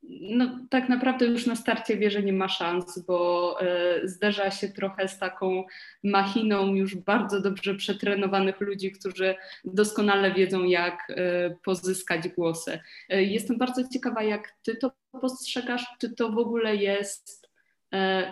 no, 0.09 0.59
tak 0.69 0.89
naprawdę 0.89 1.25
już 1.25 1.45
na 1.45 1.55
starcie 1.55 1.97
wie, 1.97 2.11
że 2.11 2.23
nie 2.23 2.33
ma 2.33 2.47
szans, 2.47 2.99
bo 2.99 3.57
e, 3.61 4.07
zderza 4.07 4.51
się 4.51 4.69
trochę 4.69 5.07
z 5.07 5.19
taką 5.19 5.63
machiną 6.03 6.75
już 6.75 6.95
bardzo 6.95 7.41
dobrze 7.41 7.75
przetrenowanych 7.75 8.61
ludzi, 8.61 8.91
którzy 8.91 9.35
doskonale 9.65 10.33
wiedzą, 10.33 10.63
jak 10.63 11.07
e, 11.09 11.55
pozyskać 11.63 12.29
głosy. 12.29 12.79
E, 13.09 13.23
jestem 13.23 13.57
bardzo 13.57 13.87
ciekawa, 13.87 14.23
jak 14.23 14.53
ty 14.63 14.75
to 14.75 14.91
postrzegasz, 15.21 15.85
czy 15.99 16.15
to 16.15 16.29
w 16.29 16.37
ogóle 16.37 16.75
jest 16.75 17.44
e, 17.44 17.44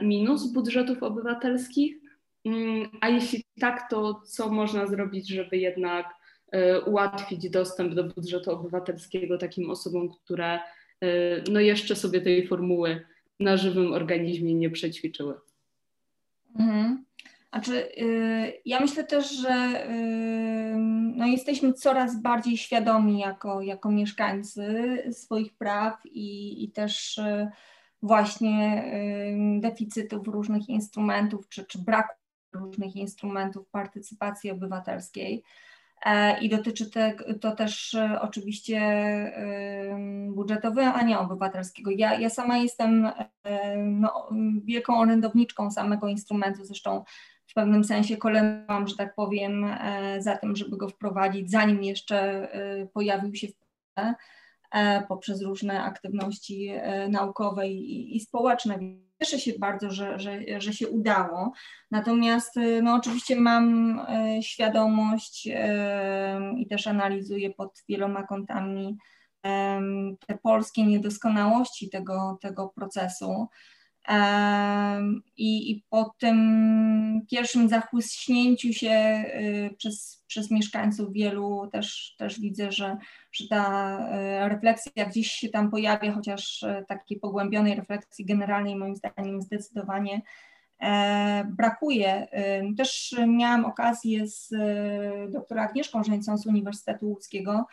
minus 0.01 0.51
budżetów 0.51 1.03
obywatelskich, 1.03 1.95
mm, 2.45 2.89
a 3.01 3.09
jeśli 3.09 3.43
tak, 3.59 3.89
to 3.89 4.21
co 4.25 4.49
można 4.49 4.87
zrobić, 4.87 5.29
żeby 5.29 5.57
jednak 5.57 6.05
e, 6.51 6.81
ułatwić 6.81 7.49
dostęp 7.49 7.93
do 7.93 8.03
budżetu 8.03 8.51
obywatelskiego 8.51 9.37
takim 9.37 9.69
osobom, 9.69 10.09
które 10.09 10.59
E, 11.03 11.43
no 11.51 11.59
jeszcze 11.59 11.95
sobie 11.95 12.21
tej 12.21 12.47
formuły 12.47 13.05
na 13.39 13.57
żywym 13.57 13.93
organizmie 13.93 14.53
nie 14.53 14.69
przećwiczyły. 14.69 15.35
Mhm. 16.59 17.05
Znaczy, 17.49 17.89
yy, 17.97 18.53
ja 18.65 18.79
myślę 18.79 19.03
też, 19.03 19.31
że 19.31 19.49
yy, 19.49 20.77
no 21.15 21.25
jesteśmy 21.25 21.73
coraz 21.73 22.21
bardziej 22.21 22.57
świadomi 22.57 23.19
jako, 23.19 23.61
jako 23.61 23.91
mieszkańcy 23.91 24.97
swoich 25.11 25.53
praw 25.53 26.05
i, 26.05 26.63
i 26.63 26.71
też 26.71 27.17
yy, 27.17 27.47
właśnie 28.03 28.83
deficytów 29.59 30.27
różnych 30.27 30.69
instrumentów, 30.69 31.49
czy, 31.49 31.65
czy 31.65 31.79
braku 31.79 32.13
różnych 32.53 32.95
instrumentów 32.95 33.69
partycypacji 33.69 34.51
obywatelskiej. 34.51 35.43
E, 36.05 36.39
i 36.39 36.49
dotyczy 36.49 36.91
te, 36.91 37.13
to 37.41 37.55
też 37.55 37.93
e, 37.93 38.21
oczywiście 38.21 38.81
budżetowania 40.29 41.19
obywatelskiego. 41.19 41.91
Ja, 41.91 42.19
ja 42.19 42.29
sama 42.29 42.57
jestem 42.57 43.11
e, 43.43 43.77
no, 43.77 44.29
wielką 44.63 44.99
orędowniczką 44.99 45.71
samego 45.71 46.07
instrumentu, 46.07 46.65
zresztą 46.65 47.03
w 47.47 47.53
pewnym 47.53 47.83
sensie 47.83 48.17
kolędowałam, 48.17 48.87
że 48.87 48.95
tak 48.95 49.15
powiem, 49.15 49.65
za 50.19 50.37
tym, 50.37 50.55
żeby 50.55 50.77
go 50.77 50.89
wprowadzić, 50.89 51.51
zanim 51.51 51.83
jeszcze 51.83 52.47
pojawił 52.93 53.35
się 53.35 53.47
w 53.47 53.55
Polsce 53.55 54.15
poprzez 55.07 55.41
różne 55.41 55.83
aktywności 55.83 56.71
naukowe 57.09 57.67
i, 57.67 58.17
i 58.17 58.19
społeczne 58.19 58.79
cieszę 59.23 59.39
się 59.39 59.51
bardzo, 59.59 59.91
że, 59.91 60.19
że, 60.19 60.41
że 60.57 60.73
się 60.73 60.87
udało. 60.87 61.51
Natomiast 61.91 62.57
y, 62.57 62.81
no, 62.81 62.95
oczywiście 62.95 63.35
mam 63.35 63.99
świadomość 64.41 65.49
i 66.57 66.67
też 66.67 66.87
analizuję 66.87 67.49
pod 67.49 67.83
wieloma 67.89 68.23
kątami 68.23 68.97
te 70.27 70.37
polskie 70.43 70.85
niedoskonałości 70.85 71.89
tego, 71.89 72.37
tego 72.41 72.69
procesu. 72.75 73.47
I, 75.37 75.71
I 75.71 75.83
po 75.89 76.15
tym 76.19 77.21
pierwszym 77.31 77.69
zachłyśnięciu 77.69 78.73
się 78.73 79.23
y, 79.71 79.75
przez, 79.77 80.23
przez 80.27 80.51
mieszkańców 80.51 81.13
wielu 81.13 81.69
też, 81.71 82.15
też 82.17 82.39
widzę, 82.39 82.71
że, 82.71 82.97
że 83.31 83.47
ta 83.47 83.97
y, 84.45 84.49
refleksja 84.49 85.05
gdzieś 85.05 85.31
się 85.31 85.49
tam 85.49 85.71
pojawia, 85.71 86.11
chociaż 86.11 86.63
y, 86.63 86.85
takiej 86.87 87.19
pogłębionej 87.19 87.75
refleksji 87.75 88.25
generalnej 88.25 88.75
moim 88.75 88.95
zdaniem 88.95 89.41
zdecydowanie 89.41 90.21
e, 90.81 91.45
brakuje. 91.57 92.27
Też 92.77 93.15
miałam 93.27 93.65
okazję 93.65 94.27
z 94.27 94.49
doktorą 95.31 95.61
Agnieszką 95.61 96.03
Żeńcą 96.03 96.37
z 96.37 96.47
Uniwersytetu 96.47 97.09
Łódzkiego 97.09 97.65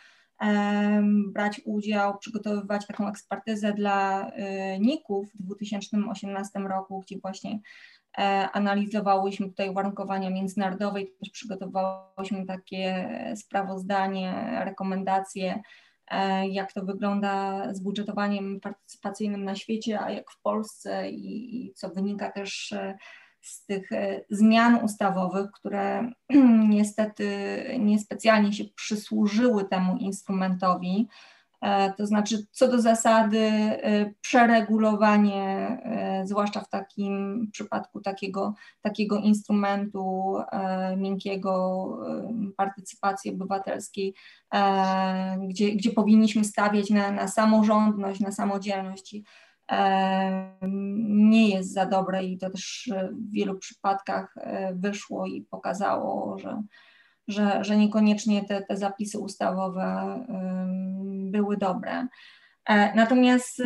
brać 1.27 1.61
udział, 1.65 2.19
przygotowywać 2.19 2.87
taką 2.87 3.09
ekspertyzę 3.09 3.73
dla 3.73 4.29
y, 4.29 4.79
NIK-u 4.81 5.25
w 5.25 5.31
2018 5.35 6.59
roku, 6.59 7.01
gdzie 7.01 7.19
właśnie 7.19 7.61
e, 8.19 8.49
analizowałyśmy 8.53 9.49
tutaj 9.49 9.71
uwarunkowania 9.71 10.31
międzynarodowe 10.31 11.03
i 11.03 11.13
też 11.13 11.31
przygotowałyśmy 11.31 12.47
takie 12.47 13.09
sprawozdanie, 13.37 14.61
rekomendacje, 14.65 15.63
e, 16.11 16.49
jak 16.49 16.73
to 16.73 16.85
wygląda 16.85 17.65
z 17.75 17.81
budżetowaniem 17.81 18.61
partycypacyjnym 18.61 19.45
na 19.45 19.55
świecie, 19.55 20.01
a 20.01 20.11
jak 20.11 20.31
w 20.31 20.41
Polsce 20.41 21.11
i, 21.11 21.67
i 21.67 21.75
co 21.75 21.89
wynika 21.89 22.31
też 22.31 22.73
e, 22.73 22.99
z 23.41 23.65
tych 23.65 23.93
e, 23.93 24.21
zmian 24.31 24.85
ustawowych, 24.85 25.51
które 25.51 26.11
niestety 26.69 27.27
niespecjalnie 27.79 28.53
się 28.53 28.65
przysłużyły 28.65 29.65
temu 29.65 29.97
instrumentowi. 29.97 31.09
E, 31.61 31.93
to 31.93 32.07
znaczy, 32.07 32.47
co 32.51 32.69
do 32.69 32.81
zasady, 32.81 33.39
e, 33.39 34.13
przeregulowanie, 34.21 35.79
zwłaszcza 36.25 36.61
w 36.61 36.69
takim 36.69 37.47
przypadku 37.53 38.01
takiego, 38.01 38.55
takiego 38.81 39.17
instrumentu 39.17 40.35
miękkiego 40.97 41.99
partycypacji 42.57 43.31
obywatelskiej, 43.31 44.15
gdzie, 45.49 45.73
gdzie 45.73 45.91
powinniśmy 45.91 46.45
stawiać 46.45 46.91
na, 46.91 47.11
na 47.11 47.29
samorządność, 47.29 48.21
na 48.21 48.33
samodzielność 48.33 49.17
nie 51.09 51.49
jest 51.49 51.73
za 51.73 51.87
dobre 51.87 52.25
i 52.25 52.39
to 52.39 52.51
też 52.51 52.91
w 53.13 53.33
wielu 53.33 53.59
przypadkach 53.59 54.35
e, 54.37 54.75
wyszło 54.75 55.27
i 55.27 55.43
pokazało, 55.51 56.39
że, 56.39 56.63
że, 57.29 57.65
że 57.65 57.77
niekoniecznie 57.77 58.45
te, 58.45 58.63
te 58.63 58.77
zapisy 58.77 59.19
ustawowe 59.19 60.19
były 61.31 61.57
dobre. 61.57 62.07
E, 62.69 62.95
natomiast 62.95 63.61
e, 63.61 63.65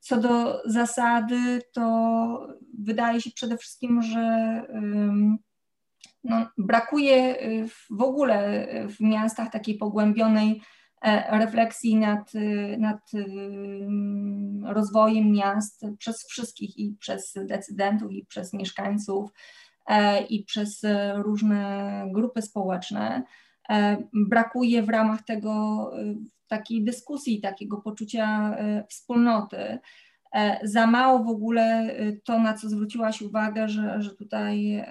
co 0.00 0.16
do 0.16 0.62
zasady, 0.64 1.62
to 1.72 2.46
wydaje 2.78 3.20
się 3.20 3.30
przede 3.30 3.56
wszystkim, 3.56 4.02
że 4.02 4.62
no, 6.24 6.46
brakuje 6.58 7.36
w 7.90 8.02
ogóle 8.02 8.66
w 8.88 9.00
miastach 9.00 9.50
takiej 9.50 9.74
pogłębionej 9.74 10.62
refleksji 11.30 11.96
nad, 11.96 12.32
nad 12.78 13.10
rozwojem 14.64 15.32
miast 15.32 15.86
przez 15.98 16.26
wszystkich 16.26 16.78
i 16.78 16.96
przez 17.00 17.34
decydentów, 17.46 18.12
i 18.12 18.26
przez 18.26 18.52
mieszkańców, 18.52 19.30
e, 19.86 20.22
i 20.22 20.44
przez 20.44 20.82
różne 21.14 22.04
grupy 22.12 22.42
społeczne. 22.42 23.22
E, 23.70 23.96
brakuje 24.12 24.82
w 24.82 24.88
ramach 24.88 25.22
tego 25.22 25.90
takiej 26.48 26.84
dyskusji, 26.84 27.40
takiego 27.40 27.76
poczucia 27.76 28.56
wspólnoty. 28.88 29.78
Za 30.62 30.86
mało 30.86 31.24
w 31.24 31.28
ogóle 31.28 31.94
to, 32.24 32.38
na 32.38 32.54
co 32.54 32.68
zwróciłaś 32.68 33.22
uwagę, 33.22 33.68
że, 33.68 34.02
że 34.02 34.10
tutaj 34.10 34.84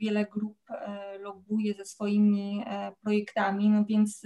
wiele 0.00 0.24
grup 0.24 0.58
lobuje 1.20 1.74
ze 1.74 1.84
swoimi 1.84 2.64
projektami, 3.02 3.70
no 3.70 3.84
więc 3.84 4.22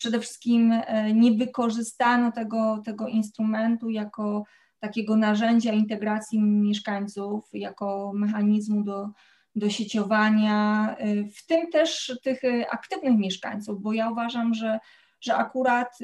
przede 0.00 0.20
wszystkim 0.20 0.72
e, 0.72 1.12
nie 1.12 1.32
wykorzystano 1.32 2.32
tego, 2.32 2.82
tego 2.84 3.08
instrumentu 3.08 3.90
jako 3.90 4.44
takiego 4.78 5.16
narzędzia 5.16 5.72
integracji 5.72 6.42
mieszkańców, 6.42 7.48
jako 7.52 8.12
mechanizmu 8.14 8.84
do, 8.84 9.08
do 9.56 9.70
sieciowania, 9.70 10.96
w 11.36 11.46
tym 11.46 11.70
też 11.70 12.18
tych 12.22 12.40
aktywnych 12.70 13.18
mieszkańców, 13.18 13.82
bo 13.82 13.92
ja 13.92 14.10
uważam, 14.10 14.54
że, 14.54 14.78
że 15.20 15.36
akurat 15.36 15.98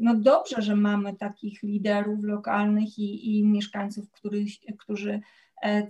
no 0.00 0.14
dobrze, 0.14 0.62
że 0.62 0.76
mamy 0.76 1.16
takich 1.16 1.62
liderów 1.62 2.24
lokalnych 2.24 2.98
i, 2.98 3.38
i 3.38 3.44
mieszkańców, 3.44 4.10
których, 4.10 4.48
którzy 4.78 5.12
E, 5.12 5.20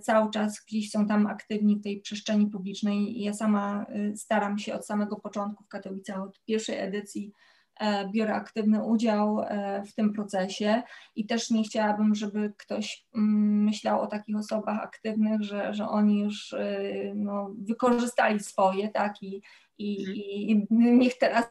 cały 0.01 0.31
czas 0.31 0.65
gdzieś 0.67 0.91
są 0.91 1.07
tam 1.07 1.27
aktywni 1.27 1.75
w 1.75 1.83
tej 1.83 2.01
przestrzeni 2.01 2.47
publicznej. 2.47 3.21
Ja 3.21 3.33
sama 3.33 3.85
y, 3.95 4.17
staram 4.17 4.57
się 4.57 4.73
od 4.73 4.85
samego 4.85 5.15
początku 5.15 5.63
w 5.63 5.67
Katowicach, 5.67 6.21
od 6.21 6.43
pierwszej 6.45 6.79
edycji 6.79 7.31
e, 7.79 8.09
biorę 8.11 8.33
aktywny 8.33 8.83
udział 8.83 9.41
e, 9.41 9.83
w 9.83 9.95
tym 9.95 10.13
procesie 10.13 10.83
i 11.15 11.25
też 11.25 11.49
nie 11.49 11.63
chciałabym, 11.63 12.15
żeby 12.15 12.53
ktoś 12.57 13.05
mm, 13.15 13.63
myślał 13.63 14.01
o 14.01 14.07
takich 14.07 14.37
osobach 14.37 14.79
aktywnych, 14.79 15.41
że, 15.41 15.73
że 15.73 15.87
oni 15.87 16.19
już 16.19 16.53
y, 16.53 17.13
no, 17.15 17.51
wykorzystali 17.57 18.39
swoje, 18.39 18.89
tak, 18.89 19.23
i, 19.23 19.41
i, 19.77 20.51
mhm. 20.51 20.81
i 20.81 20.97
niech 20.97 21.17
teraz 21.17 21.45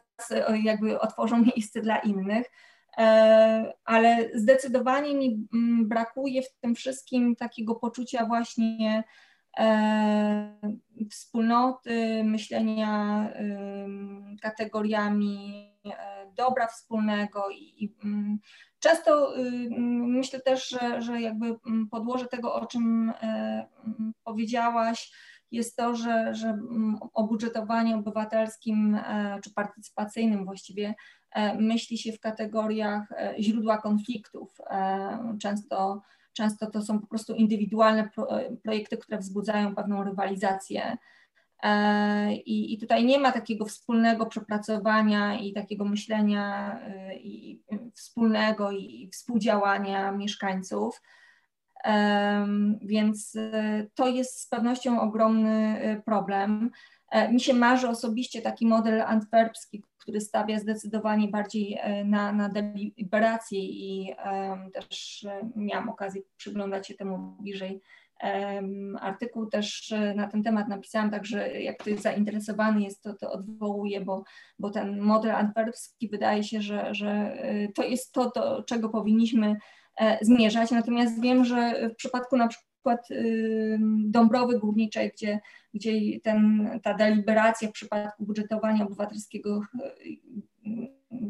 jakby 0.63 0.99
otworzą 0.99 1.37
miejsce 1.55 1.81
dla 1.81 1.99
innych. 1.99 2.47
E, 2.97 3.73
ale 3.85 4.29
zdecydowanie 4.33 5.15
mi 5.15 5.47
mm, 5.53 5.87
brakuje 5.87 6.41
w 6.41 6.59
tym 6.59 6.75
wszystkim 6.75 7.35
takiego 7.35 7.75
poczucia 7.75 8.25
właśnie 8.25 9.03
e, 9.59 10.57
wspólnoty, 11.11 12.23
myślenia 12.23 13.29
kategoriami 14.41 15.69
e, 15.85 16.31
dobra 16.35 16.67
wspólnego 16.67 17.49
i, 17.51 17.95
mm, 18.03 18.39
często 18.79 19.33
myślę 20.07 20.39
też, 20.39 20.69
że, 20.69 21.01
że 21.01 21.21
jakby 21.21 21.55
podłoże 21.91 22.25
tego, 22.25 22.55
o 22.55 22.65
czym 22.65 23.13
powiedziałaś, 24.23 25.11
jest 25.51 25.75
to, 25.75 25.95
że, 25.95 26.35
że 26.35 26.59
o 27.13 27.23
budżetowaniu 27.23 27.99
obywatelskim 27.99 28.99
czy 29.43 29.53
partycypacyjnym 29.53 30.45
właściwie 30.45 30.95
myśli 31.59 31.97
się 31.97 32.11
w 32.11 32.19
kategoriach 32.19 33.11
e, 33.11 33.35
źródła 33.39 33.77
konfliktów. 33.77 34.57
E, 34.69 35.37
często, 35.41 36.01
często 36.33 36.71
to 36.71 36.81
są 36.81 36.99
po 36.99 37.07
prostu 37.07 37.35
indywidualne 37.35 38.09
projekty, 38.63 38.97
które 38.97 39.17
wzbudzają 39.17 39.75
pewną 39.75 40.03
rywalizację. 40.03 40.97
I, 42.45 42.73
I, 42.73 42.77
tutaj 42.77 43.05
nie 43.05 43.19
ma 43.19 43.31
takiego 43.31 43.65
wspólnego 43.65 44.25
przepracowania 44.25 45.39
i 45.39 45.53
takiego 45.53 45.85
myślenia 45.85 46.79
i, 47.17 47.61
wspólnego 47.93 48.71
i 48.71 49.09
współdziałania 49.13 50.11
mieszkańców. 50.11 51.01
Więc 52.81 53.37
to 53.95 54.07
jest 54.07 54.41
z 54.41 54.47
pewnością 54.47 55.01
ogromny 55.01 56.01
problem. 56.05 56.71
Mi 57.31 57.39
się 57.39 57.53
marzy 57.53 57.89
osobiście 57.89 58.41
taki 58.41 58.65
model 58.65 59.01
antwerpski, 59.01 59.83
który 60.03 60.21
stawia 60.21 60.59
zdecydowanie 60.59 61.27
bardziej 61.27 61.77
e, 61.81 62.05
na, 62.05 62.33
na 62.33 62.49
deliberację 62.49 63.59
i 63.59 64.13
um, 64.25 64.71
też 64.71 65.23
e, 65.23 65.49
miałam 65.55 65.89
okazję 65.89 66.21
przyglądać 66.37 66.87
się 66.87 66.93
temu 66.93 67.37
bliżej. 67.41 67.81
Um, 68.23 68.97
artykuł 69.01 69.45
też 69.45 69.91
e, 69.91 70.13
na 70.13 70.27
ten 70.27 70.43
temat 70.43 70.67
napisałam, 70.67 71.11
także 71.11 71.61
jak 71.61 71.77
ktoś 71.77 71.99
zainteresowany 71.99 72.81
jest, 72.81 73.03
to, 73.03 73.13
to 73.13 73.31
odwołuję, 73.31 74.01
bo, 74.01 74.23
bo 74.59 74.69
ten 74.69 74.99
model 74.99 75.31
antwerpski 75.31 76.09
wydaje 76.09 76.43
się, 76.43 76.61
że, 76.61 76.95
że 76.95 77.37
to 77.75 77.83
jest 77.83 78.11
to, 78.11 78.31
do 78.35 78.63
czego 78.63 78.89
powinniśmy 78.89 79.55
zmierzać. 80.21 80.71
Natomiast 80.71 81.21
wiem, 81.21 81.45
że 81.45 81.89
w 81.89 81.95
przypadku 81.95 82.37
na 82.37 82.47
przykład 82.47 82.72
przykład 82.83 83.07
Dąbrowy 84.05 84.59
Górniczej, 84.59 85.11
gdzie, 85.15 85.39
gdzie 85.73 86.19
ten, 86.23 86.69
ta 86.83 86.93
deliberacja 86.93 87.69
w 87.69 87.71
przypadku 87.71 88.25
budżetowania 88.25 88.85
obywatelskiego 88.85 89.61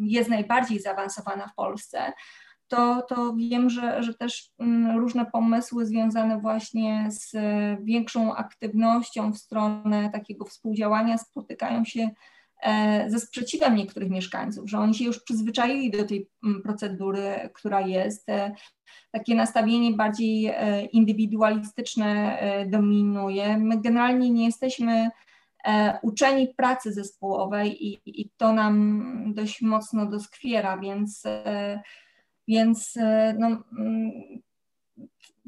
jest 0.01 0.29
najbardziej 0.29 0.79
zaawansowana 0.79 1.47
w 1.47 1.55
Polsce, 1.55 2.13
to, 2.67 3.01
to 3.01 3.33
wiem, 3.35 3.69
że, 3.69 4.03
że 4.03 4.13
też 4.13 4.51
różne 4.95 5.25
pomysły 5.25 5.85
związane 5.85 6.39
właśnie 6.41 7.07
z 7.09 7.31
większą 7.83 8.35
aktywnością 8.35 9.33
w 9.33 9.37
stronę 9.37 10.09
takiego 10.09 10.45
współdziałania 10.45 11.17
spotykają 11.17 11.85
się 11.85 12.09
ze 13.07 13.19
sprzeciwem 13.19 13.75
niektórych 13.75 14.09
mieszkańców, 14.09 14.69
że 14.69 14.79
oni 14.79 14.95
się 14.95 15.05
już 15.05 15.23
przyzwyczaili 15.23 15.91
do 15.91 16.03
tej 16.05 16.29
mm, 16.43 16.61
procedury, 16.61 17.49
która 17.53 17.81
jest. 17.81 18.29
E, 18.29 18.55
takie 19.11 19.35
nastawienie 19.35 19.91
bardziej 19.91 20.45
e, 20.45 20.85
indywidualistyczne 20.85 22.37
dominuje. 22.67 23.57
My 23.57 23.81
generalnie 23.81 24.29
nie 24.29 24.45
jesteśmy 24.45 25.09
uczeni 26.01 26.47
pracy 26.57 26.93
zespołowej 26.93 27.87
i, 27.87 28.01
i 28.05 28.29
to 28.37 28.53
nam 28.53 29.33
dość 29.35 29.61
mocno 29.61 30.05
doskwiera, 30.05 30.77
więc, 30.77 31.23
więc 32.47 32.97
no, 33.39 33.47
mm, 33.79 34.11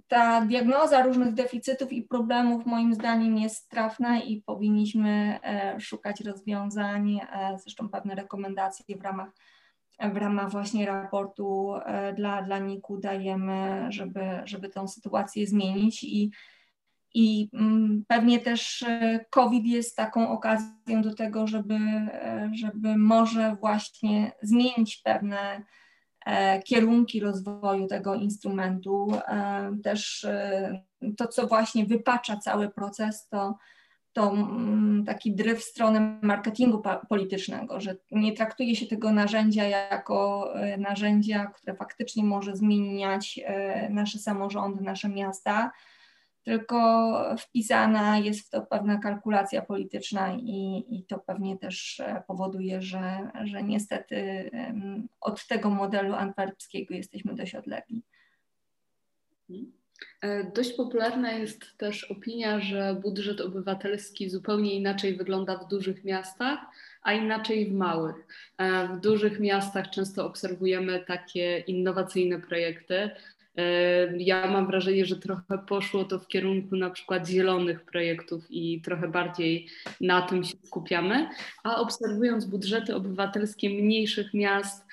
ta 0.08 0.41
diagnoza 0.41 1.04
różnych 1.04 1.34
deficytów 1.34 1.94
i 1.94 2.04
problemów 2.04 2.65
moim 2.65 2.94
zdaniem 2.94 3.38
jest 3.38 3.70
trafna 3.70 4.20
i 4.20 4.41
powinniśmy 4.41 5.39
e, 5.44 5.80
szukać 5.80 6.22
rozwiązań, 6.22 7.20
e, 7.32 7.58
zresztą 7.60 7.89
pewne 7.89 8.15
rekomendacje 8.15 8.98
w 8.98 9.02
ramach, 9.02 9.30
w 10.13 10.18
ramach 10.18 10.52
właśnie 10.52 10.86
raportu 10.86 11.76
e, 11.86 12.13
dla, 12.13 12.41
dla 12.41 12.60
NIK-u 12.60 12.98
dajemy, 12.98 13.88
żeby, 13.89 14.41
żeby 14.46 14.70
tą 14.70 14.88
sytuację 14.88 15.48
zmienić 15.48 16.04
i, 16.04 16.32
i 17.13 17.50
mm, 17.54 18.06
pewnie 18.08 18.39
też 18.39 18.86
COVID 19.30 19.65
jest 19.65 19.96
taką 19.96 20.30
okazją 20.30 21.02
do 21.02 21.13
tego, 21.13 21.48
żeby, 21.48 21.78
żeby 22.54 22.98
może 22.98 23.56
właśnie 23.62 24.32
zmienić 24.41 25.02
pewne 25.04 25.63
kierunki 26.66 27.20
rozwoju 27.20 27.88
tego 27.88 28.16
instrumentu. 28.16 29.08
E, 29.28 29.72
też 29.84 30.24
e, 30.24 30.82
to, 31.18 31.28
co 31.28 31.48
właśnie 31.48 31.86
wypacza 31.86 32.38
cały 32.38 32.70
proces, 32.70 33.28
to, 33.28 33.58
to 34.14 34.32
mm, 34.32 35.04
taki 35.06 35.36
dryf 35.36 35.60
w 35.60 35.64
stronę 35.64 36.20
marketingu 36.22 36.82
politycznego, 37.10 37.80
że 37.80 37.96
nie 38.12 38.34
traktuje 38.34 38.76
się 38.76 38.86
tego 38.86 39.12
narzędzia 39.12 39.64
jako 39.64 40.50
narzędzia, 40.78 41.46
które 41.46 41.76
faktycznie 41.76 42.24
może 42.24 42.56
zmieniać 42.56 43.40
nasze 43.90 44.20
samorządy, 44.20 44.84
nasze 44.84 45.10
miasta, 45.10 45.72
tylko 46.45 47.13
wpisana 47.38 48.17
jest 48.17 48.47
w 48.47 48.49
to 48.49 48.62
pewna 48.62 48.97
kalkulacja 48.97 49.62
polityczna 49.62 50.34
i, 50.34 50.86
i 50.89 51.03
to 51.03 51.19
pewnie 51.19 51.58
też 51.58 51.99
e, 51.99 52.23
powoduje, 52.27 52.81
że, 52.81 53.29
że 53.43 53.63
niestety 53.63 54.51
od 55.21 55.47
tego 55.47 55.69
modelu 55.69 56.13
antwerpskiego 56.13 56.93
jesteśmy 56.93 57.36
dość 57.36 57.55
odlegli. 57.55 58.03
E, 60.21 60.51
dość 60.51 60.73
popularna 60.73 61.31
jest 61.31 61.77
też 61.77 62.03
opinia, 62.12 62.60
że 62.60 62.95
budżet 63.01 63.41
obywatelski 63.41 64.29
zupełnie 64.29 64.75
inaczej 64.75 65.15
wygląda 65.15 65.58
w 65.58 65.67
dużych 65.67 66.03
miastach, 66.03 66.60
a 67.01 67.13
inaczej 67.13 67.69
w 67.69 67.73
małych. 67.73 68.15
E, 68.58 68.88
w 68.88 69.01
dużych 69.01 69.39
miastach 69.39 69.89
często 69.89 70.25
obserwujemy 70.25 71.03
takie 71.08 71.60
innowacyjne 71.60 72.39
projekty, 72.39 73.10
ja 74.18 74.48
mam 74.52 74.68
wrażenie, 74.68 75.06
że 75.06 75.15
trochę 75.15 75.58
poszło 75.68 76.04
to 76.04 76.20
w 76.20 76.28
kierunku 76.28 76.76
na 76.76 76.89
przykład 76.89 77.28
zielonych 77.28 77.86
projektów 77.86 78.44
i 78.50 78.82
trochę 78.82 79.08
bardziej 79.08 79.68
na 80.02 80.22
tym 80.22 80.44
się 80.44 80.58
skupiamy, 80.63 81.30
a 81.63 81.76
obserwując 81.76 82.46
budżety 82.46 82.96
obywatelskie 82.96 83.70
mniejszych 83.70 84.34
miast, 84.34 84.86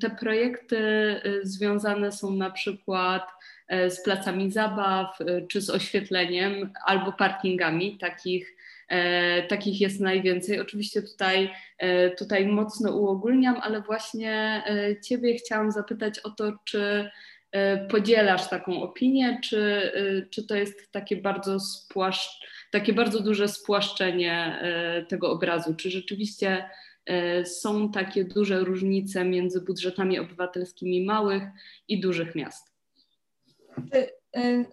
te 0.00 0.10
projekty 0.20 0.76
y, 0.76 1.40
związane 1.42 2.12
są 2.12 2.30
na 2.30 2.50
przykład 2.50 3.30
e, 3.68 3.90
z 3.90 4.02
placami 4.02 4.52
zabaw 4.52 5.20
y, 5.20 5.46
czy 5.48 5.60
z 5.60 5.70
oświetleniem 5.70 6.72
albo 6.86 7.12
parkingami 7.12 7.98
takich 7.98 8.56
E, 8.88 9.42
takich 9.42 9.80
jest 9.80 10.00
najwięcej. 10.00 10.60
Oczywiście 10.60 11.02
tutaj, 11.02 11.50
e, 11.78 12.10
tutaj 12.10 12.46
mocno 12.46 12.96
uogólniam, 12.96 13.56
ale 13.62 13.82
właśnie 13.82 14.62
e, 14.66 15.00
Ciebie 15.00 15.34
chciałam 15.34 15.72
zapytać 15.72 16.18
o 16.18 16.30
to, 16.30 16.52
czy 16.64 16.80
E, 16.80 17.10
podzielasz 17.90 18.48
taką 18.48 18.82
opinię, 18.82 19.38
czy, 19.44 19.92
e, 19.94 20.26
czy 20.26 20.46
to 20.46 20.54
jest 20.54 20.92
takie 20.92 21.16
bardzo, 21.16 21.60
spłaszcz, 21.60 22.46
takie 22.72 22.92
bardzo 22.92 23.20
duże 23.20 23.48
spłaszczenie 23.48 24.58
e, 24.60 25.02
tego 25.02 25.30
obrazu? 25.30 25.74
Czy 25.74 25.90
rzeczywiście 25.90 26.70
są 27.44 27.90
takie 27.90 28.24
duże 28.24 28.60
różnice 28.60 29.24
między 29.24 29.60
budżetami 29.60 30.18
obywatelskimi 30.18 31.04
małych 31.04 31.42
i 31.88 32.00
dużych 32.00 32.34
miast? 32.34 32.72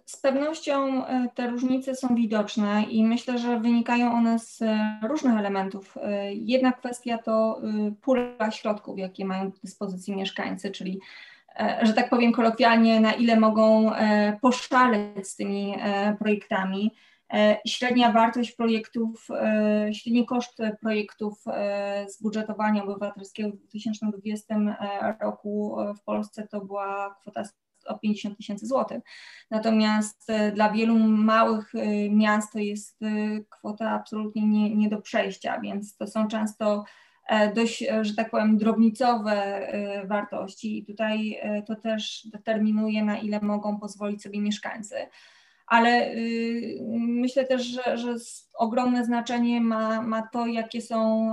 Z 0.04 0.16
pewnością 0.16 1.04
te 1.34 1.50
różnice 1.50 1.94
są 1.94 2.14
widoczne 2.14 2.84
i 2.90 3.04
myślę, 3.04 3.38
że 3.38 3.60
wynikają 3.60 4.12
one 4.12 4.38
z 4.38 4.62
różnych 5.08 5.38
elementów. 5.38 5.94
Jedna 6.32 6.72
kwestia 6.72 7.18
to 7.18 7.62
pula 8.02 8.50
środków, 8.50 8.98
jakie 8.98 9.24
mają 9.24 9.50
do 9.50 9.56
dyspozycji 9.62 10.16
mieszkańcy, 10.16 10.70
czyli 10.70 11.00
E, 11.00 11.33
że 11.82 11.92
tak 11.92 12.10
powiem 12.10 12.32
kolokwialnie, 12.32 13.00
na 13.00 13.12
ile 13.12 13.40
mogą 13.40 13.94
e, 13.94 14.38
poszaleć 14.42 15.28
z 15.28 15.36
tymi 15.36 15.74
e, 15.78 16.16
projektami. 16.18 16.94
Średnia 17.66 18.12
wartość 18.12 18.52
projektów, 18.52 19.28
średni 19.92 20.26
koszt 20.26 20.58
projektów 20.80 21.42
z 22.08 22.22
budżetowania 22.22 22.84
obywatelskiego 22.84 23.50
w 23.50 23.56
2020 23.56 24.54
roku 25.20 25.76
w 26.00 26.04
Polsce 26.04 26.48
to 26.48 26.60
była 26.60 27.16
kwota 27.20 27.42
o 27.86 27.98
50 27.98 28.36
tysięcy 28.36 28.66
złotych. 28.66 29.02
Natomiast 29.50 30.32
dla 30.54 30.72
wielu 30.72 30.98
małych 30.98 31.72
miast 32.10 32.52
to 32.52 32.58
jest 32.58 33.00
kwota 33.50 33.90
absolutnie 33.90 34.46
nie, 34.46 34.76
nie 34.76 34.88
do 34.88 35.00
przejścia, 35.00 35.60
więc 35.60 35.96
to 35.96 36.06
są 36.06 36.28
często 36.28 36.84
E, 36.84 37.03
dość, 37.54 37.82
e, 37.82 38.04
że 38.04 38.14
tak 38.14 38.30
powiem, 38.30 38.58
drobnicowe 38.58 39.32
e, 39.32 40.06
wartości 40.06 40.78
i 40.78 40.84
tutaj 40.84 41.40
to 41.66 41.76
też 41.76 42.26
determinuje, 42.32 43.04
na 43.04 43.18
ile 43.18 43.40
mogą 43.40 43.80
pozwolić 43.80 44.22
sobie 44.22 44.40
mieszkańcy. 44.40 44.94
Ale 45.66 46.14
y, 46.14 46.78
myślę 46.98 47.44
też, 47.44 47.62
że, 47.62 47.98
że 47.98 48.14
ogromne 48.54 49.04
znaczenie 49.04 49.60
ma, 49.60 50.02
ma 50.02 50.28
to, 50.32 50.46
jakie 50.46 50.82
są 50.82 51.30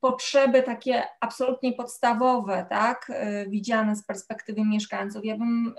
potrzeby 0.00 0.62
takie 0.62 1.02
absolutnie 1.20 1.72
podstawowe, 1.72 2.66
tak, 2.70 3.12
widziane 3.48 3.96
z 3.96 4.06
perspektywy 4.06 4.64
mieszkańców. 4.64 5.24
Ja 5.24 5.36
bym 5.36 5.74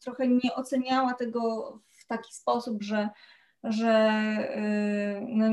trochę 0.00 0.28
nie 0.28 0.54
oceniała 0.54 1.14
tego 1.14 1.72
w 1.92 2.06
taki 2.06 2.34
sposób, 2.34 2.82
że 2.82 3.08
że 3.64 4.10
y, 4.56 5.26
no, 5.28 5.46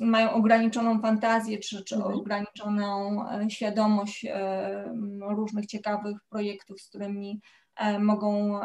mają 0.00 0.32
ograniczoną 0.32 1.00
fantazję 1.00 1.58
czy, 1.58 1.84
czy 1.84 1.94
mhm. 1.94 2.14
ograniczoną 2.14 3.24
e, 3.30 3.50
świadomość 3.50 4.24
e, 4.24 4.94
różnych 5.20 5.66
ciekawych 5.66 6.16
projektów, 6.28 6.80
z 6.80 6.88
którymi 6.88 7.40
e, 7.76 7.98
mogą 7.98 8.60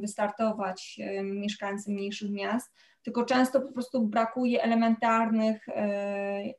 wystartować 0.00 1.00
mieszkańcy 1.22 1.90
mniejszych 1.90 2.30
miast, 2.30 2.72
tylko 3.02 3.24
często 3.24 3.60
po 3.60 3.72
prostu 3.72 4.06
brakuje 4.06 4.62
elementarnych, 4.62 5.66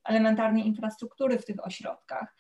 elementarnej 0.04 0.68
infrastruktury 0.68 1.40
w 1.40 1.46
tych 1.46 1.66
ośrodkach. 1.66 2.36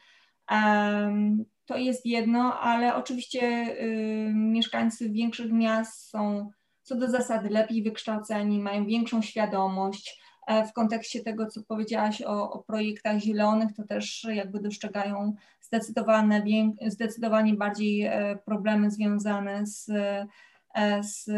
To 1.65 1.77
jest 1.77 2.05
jedno, 2.05 2.59
ale 2.59 2.95
oczywiście 2.95 3.41
y, 3.81 4.31
mieszkańcy 4.35 5.09
większych 5.09 5.51
miast 5.51 6.09
są 6.09 6.51
co 6.83 6.95
do 6.95 7.09
zasady 7.09 7.49
lepiej 7.49 7.83
wykształceni, 7.83 8.59
mają 8.59 8.85
większą 8.85 9.21
świadomość. 9.21 10.23
E, 10.47 10.67
w 10.67 10.73
kontekście 10.73 11.23
tego, 11.23 11.47
co 11.47 11.63
powiedziałaś 11.63 12.21
o, 12.21 12.51
o 12.51 12.63
projektach 12.63 13.19
zielonych, 13.19 13.73
to 13.73 13.83
też 13.83 14.27
jakby 14.33 14.59
dostrzegają 14.59 15.35
zdecydowane, 15.61 16.43
zdecydowanie 16.87 17.53
bardziej 17.53 18.01
e, 18.01 18.37
problemy 18.45 18.91
związane 18.91 19.65
z, 19.67 19.89
e, 19.89 21.03
z 21.03 21.29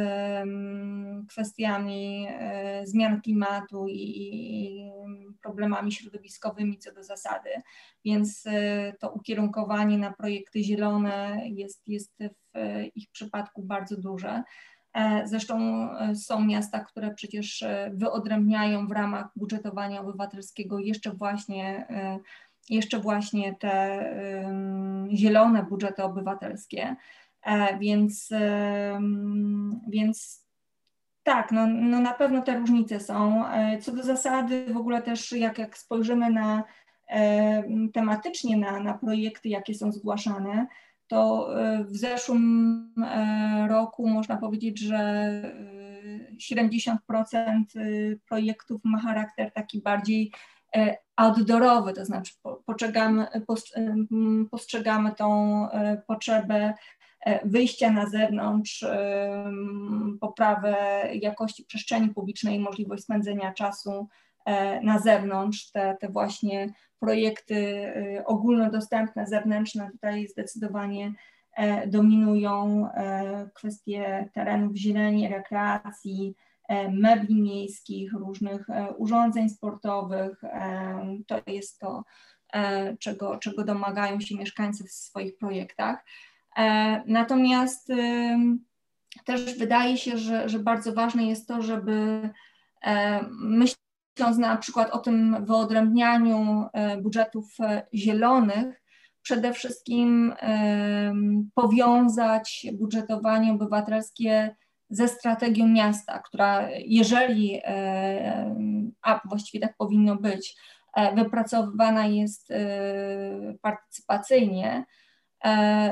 kwestiami 1.29 2.27
zmian 2.83 3.21
klimatu 3.21 3.87
i 3.89 4.91
problemami 5.43 5.91
środowiskowymi 5.91 6.77
co 6.77 6.93
do 6.93 7.03
zasady. 7.03 7.49
Więc 8.05 8.43
to 8.99 9.11
ukierunkowanie 9.11 9.97
na 9.97 10.13
projekty 10.13 10.63
zielone 10.63 11.41
jest, 11.45 11.87
jest 11.87 12.13
w 12.53 12.85
ich 12.95 13.09
przypadku 13.11 13.63
bardzo 13.63 13.97
duże. 13.97 14.43
E, 14.95 15.27
zresztą 15.27 15.57
e, 15.99 16.15
są 16.15 16.45
miasta, 16.45 16.79
które 16.79 17.13
przecież 17.13 17.63
e, 17.63 17.91
wyodrębniają 17.93 18.87
w 18.87 18.91
ramach 18.91 19.27
budżetowania 19.35 20.01
obywatelskiego 20.01 20.79
jeszcze 20.79 21.11
właśnie, 21.11 21.87
jeszcze 22.69 22.99
właśnie 22.99 23.55
te 23.55 24.05
zielone 25.13 25.63
budżety 25.63 26.03
obywatelskie. 26.03 26.95
Więc, 27.79 28.29
więc 29.87 30.45
tak, 31.23 31.51
no, 31.51 31.67
no 31.67 31.99
na 31.99 32.13
pewno 32.13 32.41
te 32.41 32.59
różnice 32.59 32.99
są. 32.99 33.43
Co 33.81 33.91
do 33.91 34.03
zasady, 34.03 34.65
w 34.73 34.77
ogóle 34.77 35.01
też 35.01 35.31
jak, 35.31 35.57
jak 35.57 35.77
spojrzymy 35.77 36.29
na 36.29 36.63
tematycznie 37.93 38.57
na, 38.57 38.79
na 38.79 38.93
projekty, 38.93 39.49
jakie 39.49 39.73
są 39.73 39.91
zgłaszane, 39.91 40.67
to 41.07 41.49
e, 41.61 41.83
w 41.83 41.97
zeszłym 41.97 42.93
e, 43.03 43.67
roku 43.69 44.07
można 44.07 44.37
powiedzieć, 44.37 44.79
że 44.79 45.41
70% 46.51 46.95
e, 46.95 47.77
projektów 48.29 48.81
ma 48.83 48.99
charakter 48.99 49.51
taki 49.51 49.81
bardziej 49.81 50.31
outdoorowy, 51.15 51.93
to 51.93 52.05
znaczy 52.05 52.33
postrzegamy, 52.65 53.27
postrzegamy 54.51 55.11
tą 55.11 55.67
potrzebę 56.07 56.73
wyjścia 57.45 57.91
na 57.91 58.09
zewnątrz, 58.09 58.85
poprawę 60.19 60.75
jakości 61.13 61.63
przestrzeni 61.63 62.09
publicznej, 62.09 62.59
możliwość 62.59 63.03
spędzenia 63.03 63.53
czasu 63.53 64.07
na 64.81 64.99
zewnątrz, 64.99 65.71
te, 65.71 65.97
te 66.01 66.09
właśnie 66.09 66.73
projekty 66.99 67.55
y, 67.55 68.25
ogólnodostępne, 68.25 69.27
zewnętrzne 69.27 69.91
tutaj 69.91 70.27
zdecydowanie 70.27 71.13
e, 71.55 71.87
dominują 71.87 72.87
e, 72.91 73.49
kwestie 73.53 74.29
terenów 74.33 74.75
zieleni, 74.75 75.27
rekreacji, 75.27 76.35
e, 76.67 76.91
mebli 76.91 77.41
miejskich, 77.41 78.13
różnych 78.13 78.67
urządzeń 78.97 79.49
sportowych. 79.49 80.41
To 81.27 81.41
jest 81.47 81.79
to, 81.79 82.03
czego, 82.99 83.37
czego 83.37 83.63
domagają 83.63 84.19
się 84.19 84.35
mieszkańcy 84.35 84.83
w 84.83 84.91
swoich 84.91 85.37
projektach. 85.37 86.05
Natomiast 87.05 87.91
też 89.25 89.57
wydaje 89.57 89.97
się, 89.97 90.17
że, 90.17 90.49
że 90.49 90.59
bardzo 90.59 90.93
ważne 90.93 91.23
jest 91.23 91.47
to, 91.47 91.61
żeby 91.61 92.29
myśleć 93.31 93.84
myśląc 94.19 94.37
na 94.37 94.57
przykład 94.57 94.91
o 94.91 94.97
tym 94.97 95.45
wyodrębnianiu 95.45 96.65
e, 96.73 96.97
budżetów 96.97 97.45
e, 97.59 97.87
zielonych, 97.93 98.81
przede 99.21 99.53
wszystkim 99.53 100.33
powiązać 101.55 102.65
budżetowanie 102.73 103.51
obywatelskie 103.51 104.55
ze 104.89 105.07
strategią 105.07 105.67
miasta, 105.67 106.19
która 106.19 106.69
jeżeli, 106.85 107.61
e, 107.63 108.55
a 109.01 109.21
właściwie 109.27 109.67
tak 109.67 109.77
powinno 109.77 110.15
być, 110.15 110.55
wypracowywana 111.15 112.07
jest 112.07 112.53
partycypacyjnie, 113.61 114.85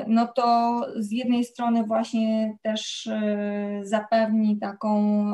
no 0.07 0.27
to 0.27 0.81
z 0.95 1.12
jednej 1.12 1.43
strony 1.43 1.83
właśnie 1.83 2.57
też 2.62 3.09
zapewni 3.81 4.59
taką 4.59 5.25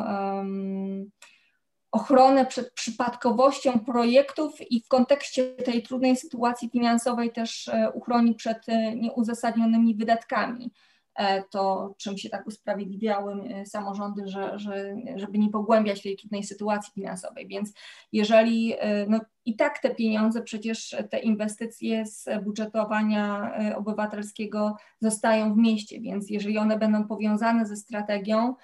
ochronę 1.91 2.45
przed 2.45 2.73
przypadkowością 2.73 3.79
projektów 3.79 4.71
i 4.71 4.81
w 4.81 4.87
kontekście 4.87 5.55
tej 5.55 5.83
trudnej 5.83 6.15
sytuacji 6.15 6.69
finansowej 6.69 7.31
też 7.31 7.67
e, 7.67 7.91
uchroni 7.91 8.35
przed 8.35 8.69
e, 8.69 8.95
nieuzasadnionymi 8.95 9.95
wydatkami. 9.95 10.71
E, 11.15 11.43
to, 11.43 11.95
czym 11.97 12.17
się 12.17 12.29
tak 12.29 12.47
usprawiedliwiały 12.47 13.35
samorządy, 13.65 14.27
że, 14.27 14.59
że, 14.59 14.95
żeby 15.15 15.37
nie 15.37 15.49
pogłębiać 15.49 16.01
tej 16.01 16.17
trudnej 16.17 16.43
sytuacji 16.43 16.93
finansowej. 16.93 17.47
Więc 17.47 17.73
jeżeli 18.11 18.73
no, 19.07 19.19
i 19.45 19.55
tak 19.55 19.79
te 19.79 19.95
pieniądze, 19.95 20.41
przecież 20.41 20.95
te 21.09 21.19
inwestycje 21.19 22.05
z 22.05 22.29
budżetowania 22.43 23.51
obywatelskiego 23.75 24.75
zostają 24.99 25.53
w 25.53 25.57
mieście, 25.57 26.01
więc 26.01 26.29
jeżeli 26.29 26.57
one 26.57 26.77
będą 26.77 27.07
powiązane 27.07 27.65
ze 27.65 27.75
strategią, 27.75 28.55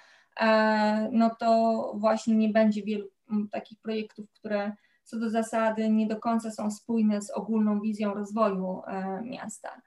no 1.12 1.30
to 1.38 1.92
właśnie 1.96 2.36
nie 2.36 2.48
będzie 2.48 2.82
wielu 2.82 3.08
takich 3.50 3.78
projektów, 3.78 4.30
które 4.30 4.72
co 5.04 5.18
do 5.18 5.30
zasady 5.30 5.90
nie 5.90 6.06
do 6.06 6.16
końca 6.16 6.50
są 6.50 6.70
spójne 6.70 7.22
z 7.22 7.30
ogólną 7.30 7.80
wizją 7.80 8.14
rozwoju 8.14 8.82
e, 8.86 9.22
miasta. 9.22 9.82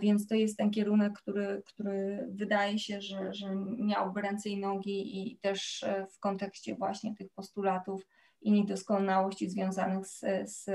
Więc 0.00 0.26
to 0.26 0.34
jest 0.34 0.56
ten 0.56 0.70
kierunek, 0.70 1.12
który, 1.12 1.62
który 1.66 2.28
wydaje 2.30 2.78
się, 2.78 3.00
że, 3.00 3.34
że 3.34 3.56
miałby 3.78 4.20
ręce 4.20 4.48
i 4.48 4.60
nogi 4.60 5.32
i 5.32 5.36
też 5.36 5.82
e, 5.82 6.06
w 6.06 6.18
kontekście 6.18 6.74
właśnie 6.74 7.14
tych 7.14 7.30
postulatów 7.30 8.06
i 8.42 8.52
niedoskonałości 8.52 9.50
związanych 9.50 10.06
z, 10.06 10.20
z 10.44 10.70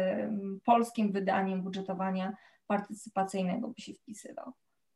polskim 0.65 1.11
wydaniem 1.11 1.61
budżetowania 1.61 2.37
partycypacyjnego 2.67 3.67
by 3.67 3.81
się 3.81 3.93
wpisywał. 3.93 4.53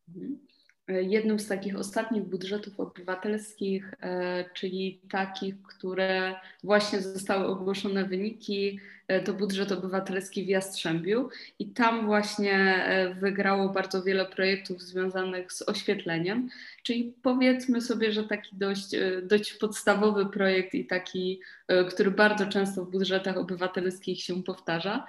Mhm. 0.08 0.39
Jednym 0.88 1.39
z 1.39 1.48
takich 1.48 1.80
ostatnich 1.80 2.24
budżetów 2.24 2.80
obywatelskich, 2.80 3.93
e, 4.02 4.45
czyli 4.54 5.00
takich, 5.10 5.62
które 5.62 6.36
właśnie 6.63 7.02
zostały 7.02 7.45
ogłoszone 7.45 8.06
wyniki, 8.06 8.80
to 9.26 9.34
budżet 9.34 9.72
obywatelski 9.72 10.46
w 10.46 10.48
Jastrzębiu 10.48 11.30
i 11.60 11.70
tam 11.70 12.06
właśnie 12.06 12.86
wygrało 13.20 13.70
bardzo 13.70 14.04
wiele 14.04 14.26
projektów 14.26 14.82
związanych 14.82 15.54
z 15.54 15.70
oświetleniem, 15.70 16.50
czyli 16.84 17.13
powiedzmy 17.22 17.82
sobie, 17.82 18.12
że 18.12 18.24
taki 18.24 18.56
dość, 18.56 18.96
dość 19.24 19.54
podstawowy 19.54 20.26
projekt 20.26 20.74
i 20.74 20.86
taki, 20.86 21.41
który 21.89 22.12
bardzo 22.12 22.46
często 22.46 22.86
w 22.86 22.91
budżetach 22.91 23.38
obywatelskich 23.38 24.24
się 24.24 24.44
powtarza. 24.44 25.06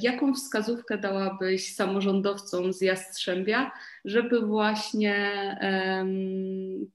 Jaką 0.00 0.34
wskazówkę 0.34 0.98
dałabyś 0.98 1.74
samorządowcom 1.74 2.72
z 2.72 2.80
Jastrzębia, 2.80 3.72
żeby 4.04 4.40
właśnie 4.40 5.16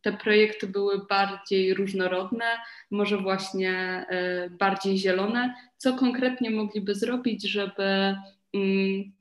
te 0.01 0.13
projekty 0.13 0.67
były 0.67 1.05
bardziej 1.05 1.73
różnorodne, 1.73 2.45
może 2.91 3.17
właśnie 3.17 4.05
e, 4.09 4.49
bardziej 4.49 4.97
zielone. 4.97 5.55
Co 5.77 5.93
konkretnie 5.93 6.49
mogliby 6.51 6.95
zrobić, 6.95 7.43
żeby 7.49 8.15
mm, 8.53 9.11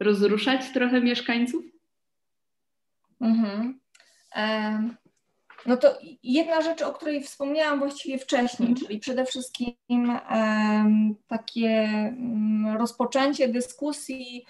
rozruszać 0.00 0.72
trochę 0.72 1.00
mieszkańców? 1.00 1.64
Mhm. 3.20 3.80
No 5.66 5.76
to 5.76 5.98
jedna 6.22 6.62
rzecz, 6.62 6.82
o 6.82 6.92
której 6.92 7.22
wspomniałam 7.22 7.78
właściwie 7.78 8.18
wcześniej, 8.18 8.68
mhm. 8.68 8.86
czyli 8.86 8.98
przede 8.98 9.24
wszystkim 9.24 10.18
takie 11.28 11.68
mm, 11.68 12.76
rozpoczęcie 12.76 13.48
dyskusji 13.48 14.44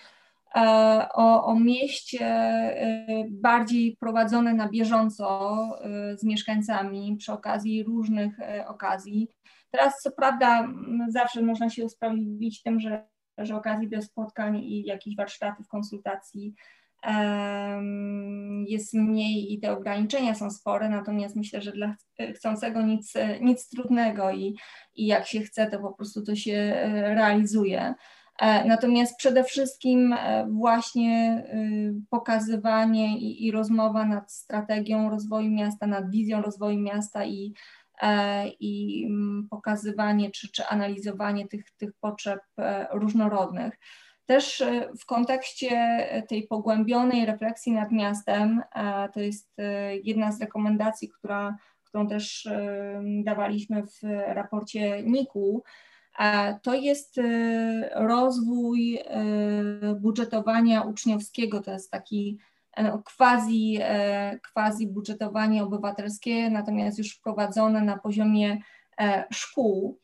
E, 0.55 1.09
o, 1.15 1.45
o 1.45 1.55
mieście 1.61 2.27
e, 2.27 3.07
bardziej 3.31 3.97
prowadzone 4.01 4.55
na 4.55 4.69
bieżąco 4.69 5.61
e, 5.81 6.17
z 6.17 6.25
mieszkańcami 6.25 7.17
przy 7.19 7.33
okazji 7.33 7.83
różnych 7.83 8.37
okazji. 8.67 9.29
Teraz 9.73 10.01
co 10.03 10.11
prawda 10.11 10.69
zawsze 11.09 11.43
można 11.43 11.71
się 11.71 11.85
usprawiedliwić 11.85 12.63
tym, 12.63 12.81
że, 12.81 13.07
że 13.39 13.57
okazji 13.57 13.89
do 13.89 14.03
spotkań 14.03 14.59
i 14.59 14.85
jakichś 14.85 15.17
warsztatów, 15.17 15.69
konsultacji 15.69 16.55
jest 18.67 18.95
mniej 18.95 19.53
i 19.53 19.61
te 19.61 19.73
ograniczenia 19.73 20.35
są 20.35 20.51
spore, 20.51 20.89
natomiast 20.89 21.37
myślę, 21.37 21.63
że 21.63 21.73
dla 21.73 21.97
chcącego 22.35 22.83
nic, 22.83 23.15
nic 23.41 23.69
trudnego 23.69 24.31
i, 24.31 24.57
i 24.95 25.07
jak 25.07 25.27
się 25.27 25.41
chce, 25.41 25.71
to 25.71 25.79
po 25.79 25.93
prostu 25.93 26.23
to 26.25 26.35
się 26.35 26.73
realizuje. 27.15 27.95
E, 28.41 28.65
natomiast 28.65 29.17
przede 29.17 29.45
wszystkim 29.45 30.13
e, 30.13 30.47
właśnie 30.51 31.45
pokazywanie 32.11 33.19
i, 33.19 33.47
i 33.47 33.51
rozmowa 33.51 34.05
nad 34.05 34.33
strategią 34.33 35.11
rozwoju 35.11 35.51
miasta, 35.51 35.87
nad 35.87 36.11
wizją 36.11 36.43
rozwoju 36.43 36.79
miasta 36.79 37.25
i, 37.25 37.53
e, 37.55 37.55
i 38.61 39.05
mm, 39.07 39.49
pokazywanie 39.51 40.31
czy, 40.31 40.53
czy 40.53 40.67
analizowanie 40.67 41.49
tych, 41.49 41.71
tych 41.71 41.93
potrzeb 42.01 42.41
różnorodnych. 42.93 43.79
Też 44.27 44.65
w 45.01 45.07
kontekście 45.07 46.07
tej 46.29 46.47
pogłębionej 46.47 47.27
refleksji 47.27 47.73
nad 47.73 47.93
miastem, 47.93 48.63
to 49.13 49.21
jest 49.21 49.57
jedna 50.03 50.33
z 50.33 50.41
rekomendacji, 50.41 51.09
która, 51.09 51.57
którą 51.85 52.09
też 52.09 52.49
dawaliśmy 53.25 53.83
w 53.83 54.03
raporcie 54.27 55.03
NIK-u, 55.03 55.63
to 56.63 56.75
jest 56.75 57.21
rozwój 57.95 58.99
budżetowania 60.01 60.83
uczniowskiego, 60.83 61.61
to 61.61 61.71
jest 61.73 61.91
taki 61.91 62.39
e, 62.39 62.52
quasi, 63.17 63.79
e, 63.81 64.39
quasi 64.53 64.87
budżetowanie 64.87 65.65
obywatelskie, 65.65 66.51
natomiast 66.51 66.99
już 66.99 67.17
wprowadzone 67.17 67.81
na 67.81 67.99
poziomie 67.99 68.59
e, 69.01 69.25
szkół 69.33 69.99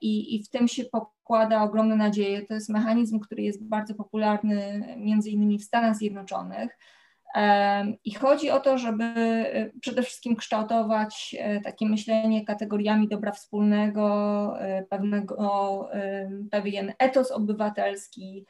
i, 0.00 0.34
i 0.34 0.44
w 0.44 0.50
tym 0.50 0.68
się 0.68 0.84
pokłada 0.84 1.62
ogromne 1.62 1.96
nadzieje. 1.96 2.46
To 2.46 2.54
jest 2.54 2.68
mechanizm, 2.68 3.20
który 3.20 3.42
jest 3.42 3.64
bardzo 3.64 3.94
popularny 3.94 4.84
między 4.96 5.30
innymi 5.30 5.58
w 5.58 5.64
Stanach 5.64 5.96
Zjednoczonych. 5.96 6.78
I 8.04 8.14
chodzi 8.14 8.50
o 8.50 8.60
to, 8.60 8.78
żeby 8.78 9.04
e, 9.04 9.70
przede 9.80 10.02
wszystkim 10.02 10.36
kształtować 10.36 11.36
e, 11.38 11.60
takie 11.60 11.86
myślenie 11.86 12.44
kategoriami 12.44 13.08
dobra 13.08 13.32
wspólnego, 13.32 14.54
e, 14.60 14.82
pewnego, 14.82 15.88
pewien 16.50 16.92
etos 16.98 17.30
obywatelski, 17.30 18.46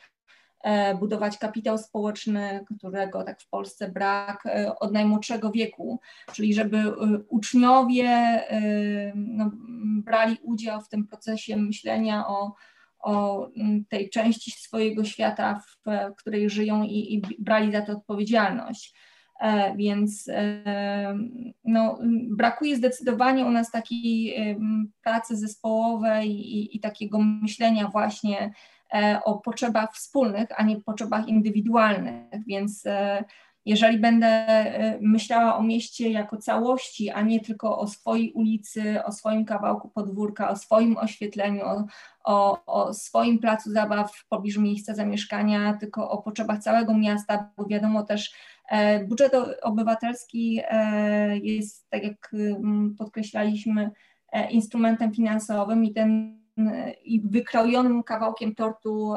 budować 1.00 1.38
kapitał 1.38 1.78
społeczny, 1.78 2.64
którego 2.76 3.24
tak 3.24 3.40
w 3.40 3.48
Polsce 3.48 3.88
brak 3.88 4.44
od 4.80 4.92
najmłodszego 4.92 5.50
wieku, 5.50 6.00
czyli 6.32 6.54
żeby 6.54 6.94
uczniowie 7.28 8.42
no, 9.14 9.50
brali 10.04 10.36
udział 10.42 10.80
w 10.80 10.88
tym 10.88 11.06
procesie 11.06 11.56
myślenia 11.56 12.28
o 12.28 12.54
o 13.00 13.48
tej 13.88 14.10
części 14.10 14.50
swojego 14.50 15.04
świata, 15.04 15.62
w 15.86 16.14
której 16.16 16.50
żyją 16.50 16.82
i, 16.82 17.14
i 17.14 17.22
brali 17.38 17.72
za 17.72 17.82
to 17.82 17.92
odpowiedzialność. 17.92 18.94
E, 19.40 19.76
więc 19.76 20.28
e, 20.28 21.18
no, 21.64 21.98
brakuje 22.30 22.76
zdecydowanie 22.76 23.46
u 23.46 23.50
nas 23.50 23.70
takiej 23.70 24.36
pracy 25.02 25.36
zespołowej 25.36 26.30
i, 26.30 26.76
i 26.76 26.80
takiego 26.80 27.18
myślenia 27.18 27.88
właśnie 27.88 28.40
e, 28.40 28.52
o 29.24 29.38
potrzebach 29.38 29.94
wspólnych, 29.94 30.48
a 30.56 30.62
nie 30.62 30.80
potrzebach 30.80 31.28
indywidualnych. 31.28 32.46
Więc 32.46 32.84
jeżeli 33.68 33.98
będę 33.98 34.26
e, 34.26 34.98
myślała 35.00 35.56
o 35.56 35.62
mieście 35.62 36.10
jako 36.10 36.36
całości, 36.36 37.10
a 37.10 37.22
nie 37.22 37.40
tylko 37.40 37.78
o 37.78 37.86
swojej 37.86 38.32
ulicy, 38.32 39.04
o 39.04 39.12
swoim 39.12 39.44
kawałku 39.44 39.88
podwórka, 39.88 40.50
o 40.50 40.56
swoim 40.56 40.96
oświetleniu, 40.96 41.62
o, 41.64 41.84
o, 42.24 42.64
o 42.66 42.94
swoim 42.94 43.38
placu 43.38 43.70
zabaw 43.70 44.16
w 44.16 44.28
pobliżu 44.28 44.60
miejsca 44.60 44.94
zamieszkania, 44.94 45.76
tylko 45.80 46.10
o 46.10 46.22
potrzebach 46.22 46.58
całego 46.58 46.94
miasta, 46.94 47.50
bo 47.56 47.66
wiadomo 47.66 48.02
też, 48.02 48.32
e, 48.68 49.04
budżet 49.04 49.32
obywatelski 49.62 50.60
e, 50.68 51.38
jest, 51.38 51.90
tak 51.90 52.04
jak 52.04 52.32
podkreślaliśmy, 52.98 53.90
instrumentem 54.50 55.14
finansowym 55.14 55.84
i 55.84 55.92
ten 55.92 56.38
i 57.04 57.20
wykrojonym 57.20 58.02
kawałkiem 58.02 58.54
tortu 58.54 59.14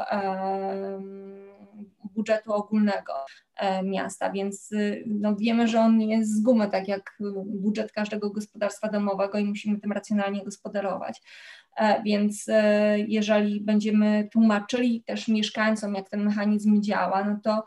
budżetu 2.14 2.52
ogólnego 2.52 3.12
e, 3.56 3.82
miasta, 3.82 4.30
więc 4.30 4.72
y, 4.72 5.04
no, 5.06 5.36
wiemy, 5.36 5.68
że 5.68 5.80
on 5.80 6.00
jest 6.00 6.30
z 6.30 6.42
gumy, 6.42 6.70
tak 6.70 6.88
jak 6.88 7.18
budżet 7.46 7.92
każdego 7.92 8.30
gospodarstwa 8.30 8.88
domowego 8.88 9.38
i 9.38 9.44
musimy 9.44 9.80
tym 9.80 9.92
racjonalnie 9.92 10.44
gospodarować. 10.44 11.22
E, 11.76 12.02
więc 12.02 12.48
e, 12.48 12.98
jeżeli 12.98 13.60
będziemy 13.60 14.28
tłumaczyli 14.32 15.02
też 15.02 15.28
mieszkańcom, 15.28 15.94
jak 15.94 16.08
ten 16.10 16.24
mechanizm 16.24 16.82
działa, 16.82 17.24
no 17.24 17.38
to 17.42 17.64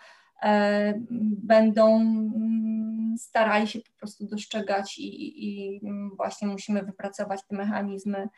będą 1.43 1.95
mm, 2.01 3.15
starali 3.17 3.67
się 3.67 3.79
po 3.79 3.99
prostu 3.99 4.27
dostrzegać 4.27 4.97
i, 4.97 5.45
i 5.45 5.81
właśnie 6.15 6.47
musimy 6.47 6.83
wypracować 6.83 7.39
te 7.47 7.55
mechanizmy 7.55 8.29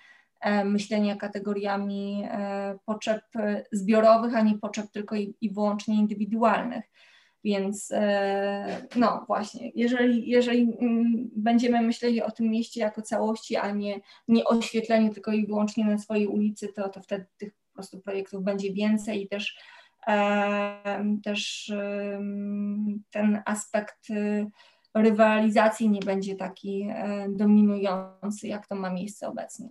myślenia 0.65 1.15
kategoriami 1.15 2.23
e, 2.32 2.78
potrzeb 2.86 3.21
zbiorowych, 3.71 4.36
a 4.36 4.41
nie 4.41 4.58
potrzeb 4.58 4.91
tylko 4.91 5.15
i, 5.15 5.36
i 5.41 5.50
wyłącznie 5.50 5.95
indywidualnych. 5.95 6.84
Więc 7.43 7.91
e, 7.91 8.88
no 8.95 9.23
właśnie, 9.28 9.71
jeżeli, 9.76 10.30
jeżeli 10.30 10.78
mm, 10.82 11.30
będziemy 11.36 11.82
myśleli 11.82 12.21
o 12.21 12.32
tym 12.32 12.50
mieście 12.50 12.82
jako 12.82 13.02
całości, 13.02 13.56
a 13.56 13.71
nie, 13.71 14.00
nie 14.28 14.45
oświetleniu 14.45 15.13
tylko 15.13 15.32
i 15.32 15.47
wyłącznie 15.47 15.86
na 15.86 15.97
swojej 15.97 16.28
ulicy, 16.28 16.67
to, 16.67 16.89
to 16.89 17.02
wtedy 17.02 17.26
tych 17.38 17.54
po 17.54 17.73
prostu 17.73 18.00
projektów 18.00 18.43
będzie 18.43 18.73
więcej 18.73 19.23
i 19.23 19.28
też, 19.28 19.58
też 21.23 21.71
ten 23.12 23.41
aspekt 23.45 24.08
rywalizacji 24.93 25.89
nie 25.89 26.00
będzie 26.00 26.36
taki 26.36 26.88
dominujący, 27.30 28.47
jak 28.47 28.67
to 28.67 28.76
ma 28.76 28.89
miejsce 28.89 29.28
obecnie. 29.28 29.69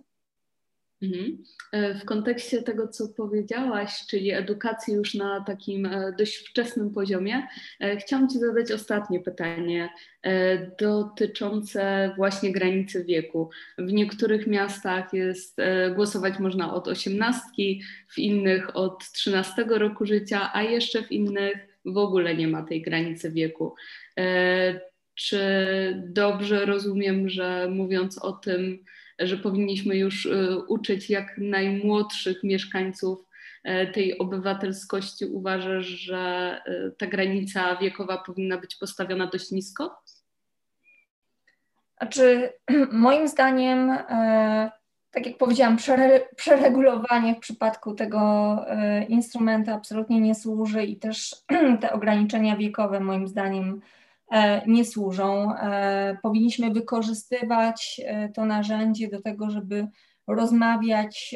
Mhm. 1.01 1.43
E, 1.71 1.93
w 1.93 2.05
kontekście 2.05 2.61
tego, 2.61 2.87
co 2.87 3.07
powiedziałaś, 3.07 4.05
czyli 4.09 4.31
edukacji 4.31 4.93
już 4.93 5.13
na 5.13 5.43
takim 5.47 5.85
e, 5.85 6.13
dość 6.17 6.37
wczesnym 6.37 6.93
poziomie, 6.93 7.47
e, 7.79 7.97
chciałam 7.97 8.29
Ci 8.29 8.39
zadać 8.39 8.71
ostatnie 8.71 9.19
pytanie 9.19 9.89
dotyczące 10.79 12.11
właśnie 12.17 12.51
granicy 12.51 13.05
wieku. 13.05 13.49
W 13.77 13.93
niektórych 13.93 14.47
miastach 14.47 15.13
jest 15.13 15.57
głosować 15.95 16.39
można 16.39 16.73
od 16.73 16.87
18, 16.87 17.47
w 18.07 18.17
innych 18.17 18.75
od 18.75 19.11
13 19.11 19.65
roku 19.69 20.05
życia, 20.05 20.51
a 20.53 20.63
jeszcze 20.63 21.03
w 21.03 21.11
innych 21.11 21.67
w 21.85 21.97
ogóle 21.97 22.35
nie 22.35 22.47
ma 22.47 22.63
tej 22.63 22.81
granicy 22.81 23.31
wieku. 23.31 23.75
Czy 25.15 25.39
dobrze 26.07 26.65
rozumiem, 26.65 27.29
że 27.29 27.67
mówiąc 27.69 28.17
o 28.17 28.31
tym, 28.31 28.83
że 29.19 29.37
powinniśmy 29.37 29.97
już 29.97 30.25
y, 30.25 30.57
uczyć 30.67 31.09
jak 31.09 31.37
najmłodszych 31.37 32.43
mieszkańców 32.43 33.25
e, 33.63 33.87
tej 33.87 34.17
obywatelskości. 34.17 35.25
Uważasz, 35.25 35.85
że 35.85 36.17
e, 36.65 36.91
ta 36.91 37.07
granica 37.07 37.75
wiekowa 37.75 38.17
powinna 38.17 38.57
być 38.57 38.75
postawiona 38.75 39.27
dość 39.27 39.51
nisko? 39.51 40.01
Znaczy, 41.97 42.53
moim 42.91 43.27
zdaniem 43.27 43.91
e, 43.91 44.71
tak 45.11 45.25
jak 45.25 45.37
powiedziałam, 45.37 45.77
przeregulowanie 46.35 47.35
w 47.35 47.39
przypadku 47.39 47.93
tego 47.93 48.19
e, 48.67 49.03
instrumentu 49.03 49.71
absolutnie 49.71 50.21
nie 50.21 50.35
służy 50.35 50.83
i 50.83 50.95
też 50.95 51.35
te 51.81 51.91
ograniczenia 51.91 52.57
wiekowe 52.57 52.99
moim 52.99 53.27
zdaniem 53.27 53.69
e, 53.73 54.06
nie 54.67 54.85
służą. 54.85 55.55
E, 55.55 56.17
powinniśmy 56.23 56.71
wykorzystywać 56.71 58.01
to 58.33 58.45
narzędzie 58.45 59.07
do 59.07 59.21
tego, 59.21 59.49
żeby 59.49 59.87
rozmawiać 60.27 61.35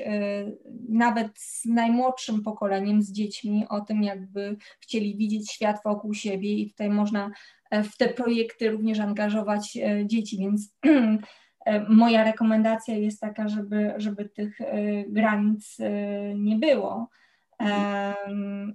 nawet 0.90 1.28
z 1.40 1.66
najmłodszym 1.66 2.44
pokoleniem, 2.44 3.02
z 3.02 3.12
dziećmi 3.12 3.66
o 3.70 3.82
tym, 3.82 4.04
jakby 4.04 4.58
chcieli 4.80 5.18
widzieć 5.18 5.52
świat 5.52 5.78
wokół 5.86 6.14
siebie 6.14 6.54
i 6.54 6.70
tutaj 6.70 6.90
można 6.90 7.32
w 7.72 7.98
te 7.98 8.10
projekty 8.10 8.72
również 8.72 9.00
angażować 9.00 9.78
dzieci, 10.06 10.38
więc 10.38 10.76
E, 11.66 11.90
moja 11.90 12.24
rekomendacja 12.24 12.96
jest 12.96 13.22
taka, 13.22 13.48
żeby, 13.48 13.94
żeby 13.98 14.30
tych 14.30 14.62
e, 14.62 15.04
granic 15.08 15.78
e, 15.80 15.92
nie 16.36 16.56
było 16.56 17.10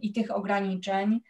i 0.02 0.12
tych 0.12 0.30
ograniczeń. 0.30 1.20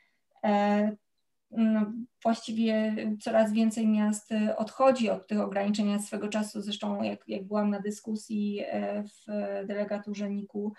No, 1.50 1.92
właściwie 2.22 2.96
coraz 3.20 3.52
więcej 3.52 3.86
miast 3.86 4.30
odchodzi 4.56 5.10
od 5.10 5.26
tych 5.26 5.40
ograniczeń. 5.40 5.98
Swego 5.98 6.28
czasu, 6.28 6.62
zresztą 6.62 7.02
jak, 7.02 7.28
jak 7.28 7.46
byłam 7.46 7.70
na 7.70 7.80
dyskusji 7.80 8.62
w 9.04 9.32
delegaturze 9.66 10.30
NIK-u, 10.30 10.72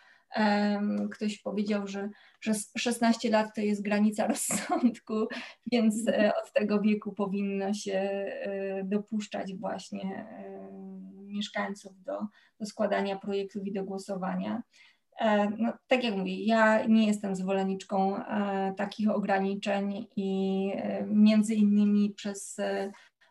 ktoś 1.11 1.39
powiedział, 1.41 1.87
że, 1.87 2.09
że 2.41 2.53
16 2.77 3.29
lat 3.29 3.55
to 3.55 3.61
jest 3.61 3.83
granica 3.83 4.27
rozsądku, 4.33 5.27
więc 5.71 6.07
e, 6.07 6.31
od 6.43 6.53
tego 6.53 6.81
wieku 6.81 7.13
powinno 7.13 7.73
się 7.73 7.93
e, 7.93 8.83
dopuszczać 8.83 9.55
właśnie 9.55 10.27
mieszkańców 11.27 12.03
do, 12.03 12.19
do 12.59 12.65
składania 12.65 13.17
projektów 13.19 13.67
i 13.67 13.73
do 13.73 13.83
głosowania. 13.83 14.63
E, 15.19 15.49
no, 15.57 15.73
tak 15.87 16.03
jak 16.03 16.15
mówię, 16.15 16.43
ja 16.43 16.85
nie 16.85 17.07
jestem 17.07 17.35
zwolenniczką 17.35 18.21
takich 18.77 19.09
ograniczeń 19.09 20.07
i 20.15 20.71
między 21.07 21.55
innymi 21.55 22.09
przez 22.09 22.57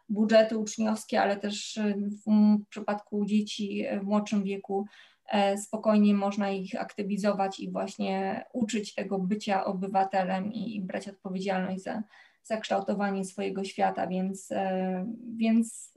budżety 0.09 0.59
uczniowskie, 0.59 1.23
ale 1.23 1.37
też 1.37 1.81
w 2.27 2.69
przypadku 2.69 3.25
dzieci 3.25 3.85
w 4.01 4.05
młodszym 4.05 4.43
wieku 4.43 4.87
E, 5.29 5.59
spokojnie 5.59 6.15
można 6.15 6.51
ich 6.51 6.81
aktywizować 6.81 7.61
i 7.61 7.71
właśnie 7.71 8.45
uczyć 8.53 8.95
tego 8.95 9.19
bycia 9.19 9.65
obywatelem 9.65 10.53
i, 10.53 10.81
brać 10.81 11.09
odpowiedzialność 11.09 11.83
za, 11.83 12.03
za 12.43 12.57
kształtowanie 12.57 13.25
swojego 13.25 13.65
świata, 13.65 14.07
więc, 14.07 14.53
e, 14.53 15.07
więc 15.37 15.95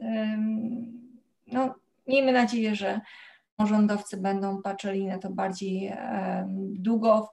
no, 1.48 1.76
miejmy 2.08 2.32
nadzieję, 2.32 2.76
że 2.76 3.02
rządowcy 3.68 4.18
będą 4.18 4.62
patrzyli 4.62 5.08
na 5.08 5.18
to 5.18 5.30
bardziej 5.30 5.94
długo, 6.74 7.30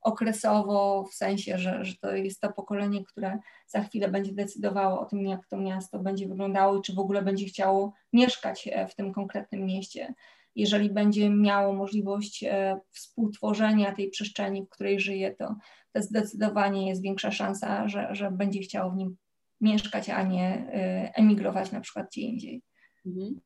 okresowo, 0.00 1.04
w 1.10 1.14
sensie, 1.14 1.58
że, 1.58 1.84
że 1.84 1.96
to 1.96 2.12
jest 2.12 2.40
to 2.40 2.52
pokolenie, 2.52 3.04
które 3.04 3.38
za 3.66 3.80
chwilę 3.82 4.08
będzie 4.08 4.32
decydowało 4.32 5.00
o 5.00 5.04
tym, 5.04 5.26
jak 5.26 5.46
to 5.46 5.56
miasto 5.56 5.98
będzie 5.98 6.28
wyglądało 6.28 6.78
i 6.78 6.82
czy 6.82 6.94
w 6.94 6.98
ogóle 6.98 7.22
będzie 7.22 7.46
chciało 7.46 7.92
mieszkać 8.12 8.68
e, 8.72 8.86
w 8.86 8.94
tym 8.94 9.12
konkretnym 9.12 9.66
mieście 9.66 10.14
jeżeli 10.58 10.90
będzie 10.90 11.30
miało 11.30 11.72
możliwość 11.72 12.44
e, 12.44 12.80
współtworzenia 12.90 13.94
tej 13.94 14.10
przestrzeni, 14.10 14.62
w 14.62 14.68
której 14.68 15.00
żyje, 15.00 15.34
to, 15.34 15.54
to 15.92 16.02
zdecydowanie 16.02 16.88
jest 16.88 17.02
większa 17.02 17.30
szansa, 17.30 17.88
że, 17.88 18.08
że 18.14 18.30
będzie 18.30 18.60
chciało 18.60 18.90
w 18.90 18.96
nim 18.96 19.16
mieszkać, 19.60 20.10
a 20.10 20.22
nie 20.22 20.44
e, 20.44 21.12
emigrować 21.14 21.72
na 21.72 21.80
przykład 21.80 22.06
gdzie 22.10 22.20
indziej. 22.20 22.62
Mhm. 23.08 23.40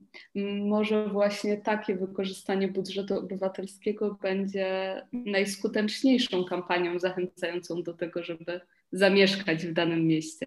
Może 0.69 1.09
właśnie 1.09 1.57
takie 1.57 1.97
wykorzystanie 1.97 2.69
budżetu 2.69 3.19
obywatelskiego 3.19 4.19
będzie 4.23 5.03
najskuteczniejszą 5.13 6.45
kampanią 6.45 6.99
zachęcającą 6.99 7.83
do 7.83 7.95
tego, 7.95 8.23
żeby 8.23 8.61
zamieszkać 8.93 9.67
w 9.67 9.73
danym 9.73 10.07
mieście. 10.07 10.47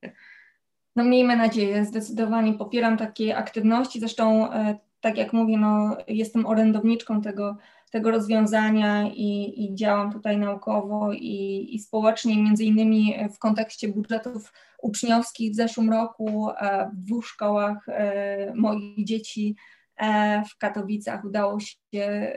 No 0.96 1.04
miejmy 1.04 1.36
nadzieję, 1.38 1.86
zdecydowanie 1.86 2.54
popieram 2.54 2.98
takie 2.98 3.38
aktywności. 3.38 4.00
Zresztą 4.00 4.54
e, 4.54 4.78
tak 5.02 5.18
jak 5.18 5.34
mówię, 5.34 5.58
no, 5.58 5.98
jestem 6.08 6.46
orędowniczką 6.46 7.22
tego, 7.22 7.58
tego 7.92 8.12
rozwiązania 8.12 9.10
i, 9.14 9.54
i 9.64 9.76
działam 9.76 10.12
tutaj 10.12 10.38
naukowo 10.38 11.14
i, 11.14 11.68
i 11.72 11.80
społecznie, 11.80 12.44
między 12.44 12.64
innymi 12.64 13.16
w 13.36 13.40
kontekście 13.40 13.88
budżetów 13.88 14.52
uczniowskich 14.86 15.52
w 15.52 15.56
zeszłym 15.56 15.90
roku 15.90 16.50
e, 16.50 16.90
w 16.94 17.06
dwóch 17.06 17.28
szkołach 17.28 17.90
e, 17.90 18.54
moich 18.56 19.06
dzieci 19.06 19.56
e, 19.98 20.44
w 20.44 20.58
Katowicach 20.58 21.26
udało 21.26 21.60
się, 21.60 22.34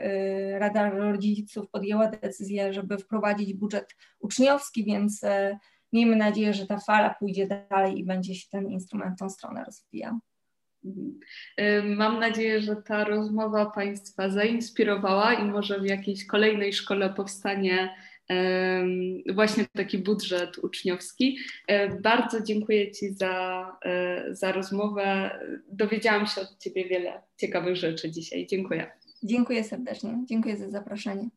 Rada 0.59 0.89
Rodziców 0.89 1.69
podjęła 1.69 2.07
decyzję, 2.07 2.73
żeby 2.73 2.97
wprowadzić 2.97 3.53
budżet 3.53 3.95
uczniowski, 4.19 4.85
więc 4.85 5.21
miejmy 5.93 6.15
nadzieję, 6.15 6.53
że 6.53 6.67
ta 6.67 6.79
fala 6.79 7.15
pójdzie 7.19 7.47
dalej 7.47 7.99
i 7.99 8.05
będzie 8.05 8.35
się 8.35 8.47
ten 8.51 8.69
instrument 8.69 9.15
w 9.15 9.19
tą 9.19 9.29
stronę 9.29 9.63
rozwijał. 9.63 10.19
Mhm. 10.85 11.19
Mam 11.97 12.19
nadzieję, 12.19 12.61
że 12.61 12.75
ta 12.75 13.03
rozmowa 13.03 13.65
Państwa 13.65 14.29
zainspirowała 14.29 15.33
i 15.33 15.45
może 15.45 15.79
w 15.79 15.85
jakiejś 15.85 16.25
kolejnej 16.25 16.73
szkole 16.73 17.09
powstanie 17.09 17.89
właśnie 19.33 19.65
taki 19.73 19.97
budżet 19.97 20.57
uczniowski. 20.57 21.37
Bardzo 22.01 22.41
dziękuję 22.41 22.91
Ci 22.91 23.13
za, 23.13 23.65
e, 23.85 24.25
za 24.35 24.51
rozmowę. 24.51 25.39
Dowiedziałam 25.71 26.27
się 26.27 26.41
od 26.41 26.57
Ciebie 26.59 26.85
wiele 26.85 27.21
ciekawych 27.37 27.75
rzeczy 27.75 28.11
dzisiaj. 28.11 28.47
Dziękuję. 28.47 28.91
Dziękuję 29.23 29.63
serdecznie. 29.63 30.23
Dziękuję 30.25 30.57
za 30.57 30.69
zaproszenie. 30.69 31.29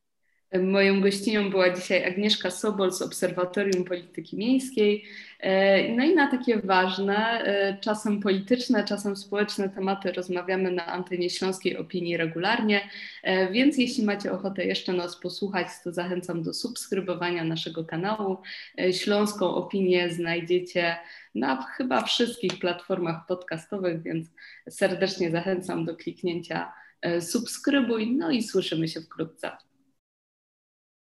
Moją 0.61 1.01
gościnią 1.01 1.51
była 1.51 1.71
dzisiaj 1.71 2.05
Agnieszka 2.05 2.51
Sobol 2.51 2.93
z 2.93 3.03
Obserwatorium 3.03 3.85
Polityki 3.85 4.37
Miejskiej. 4.37 5.05
E, 5.43 5.89
no 5.89 6.05
i 6.05 6.15
na 6.15 6.31
takie 6.31 6.59
ważne, 6.59 7.45
e, 7.45 7.79
czasem 7.81 8.21
polityczne, 8.21 8.85
czasem 8.85 9.17
społeczne 9.17 9.69
tematy 9.69 10.13
rozmawiamy 10.13 10.71
na 10.71 10.87
antenie 10.87 11.31
Śląskiej 11.31 11.77
Opinii 11.77 12.17
regularnie, 12.17 12.89
e, 13.23 13.53
więc 13.53 13.79
jeśli 13.79 14.05
macie 14.05 14.33
ochotę 14.33 14.65
jeszcze 14.65 14.93
nas 14.93 15.17
posłuchać, 15.17 15.67
to 15.85 15.93
zachęcam 15.93 16.43
do 16.43 16.55
subskrybowania 16.55 17.45
naszego 17.45 17.85
kanału. 17.85 18.37
Śląską 18.93 19.55
Opinię 19.55 20.11
znajdziecie 20.11 20.97
na 21.35 21.63
chyba 21.63 22.03
wszystkich 22.03 22.59
platformach 22.59 23.27
podcastowych, 23.27 24.03
więc 24.03 24.29
serdecznie 24.69 25.31
zachęcam 25.31 25.85
do 25.85 25.97
kliknięcia 25.97 26.73
subskrybuj, 27.21 28.17
no 28.17 28.31
i 28.31 28.43
słyszymy 28.43 28.89
się 28.89 29.01
wkrótce. 29.01 29.51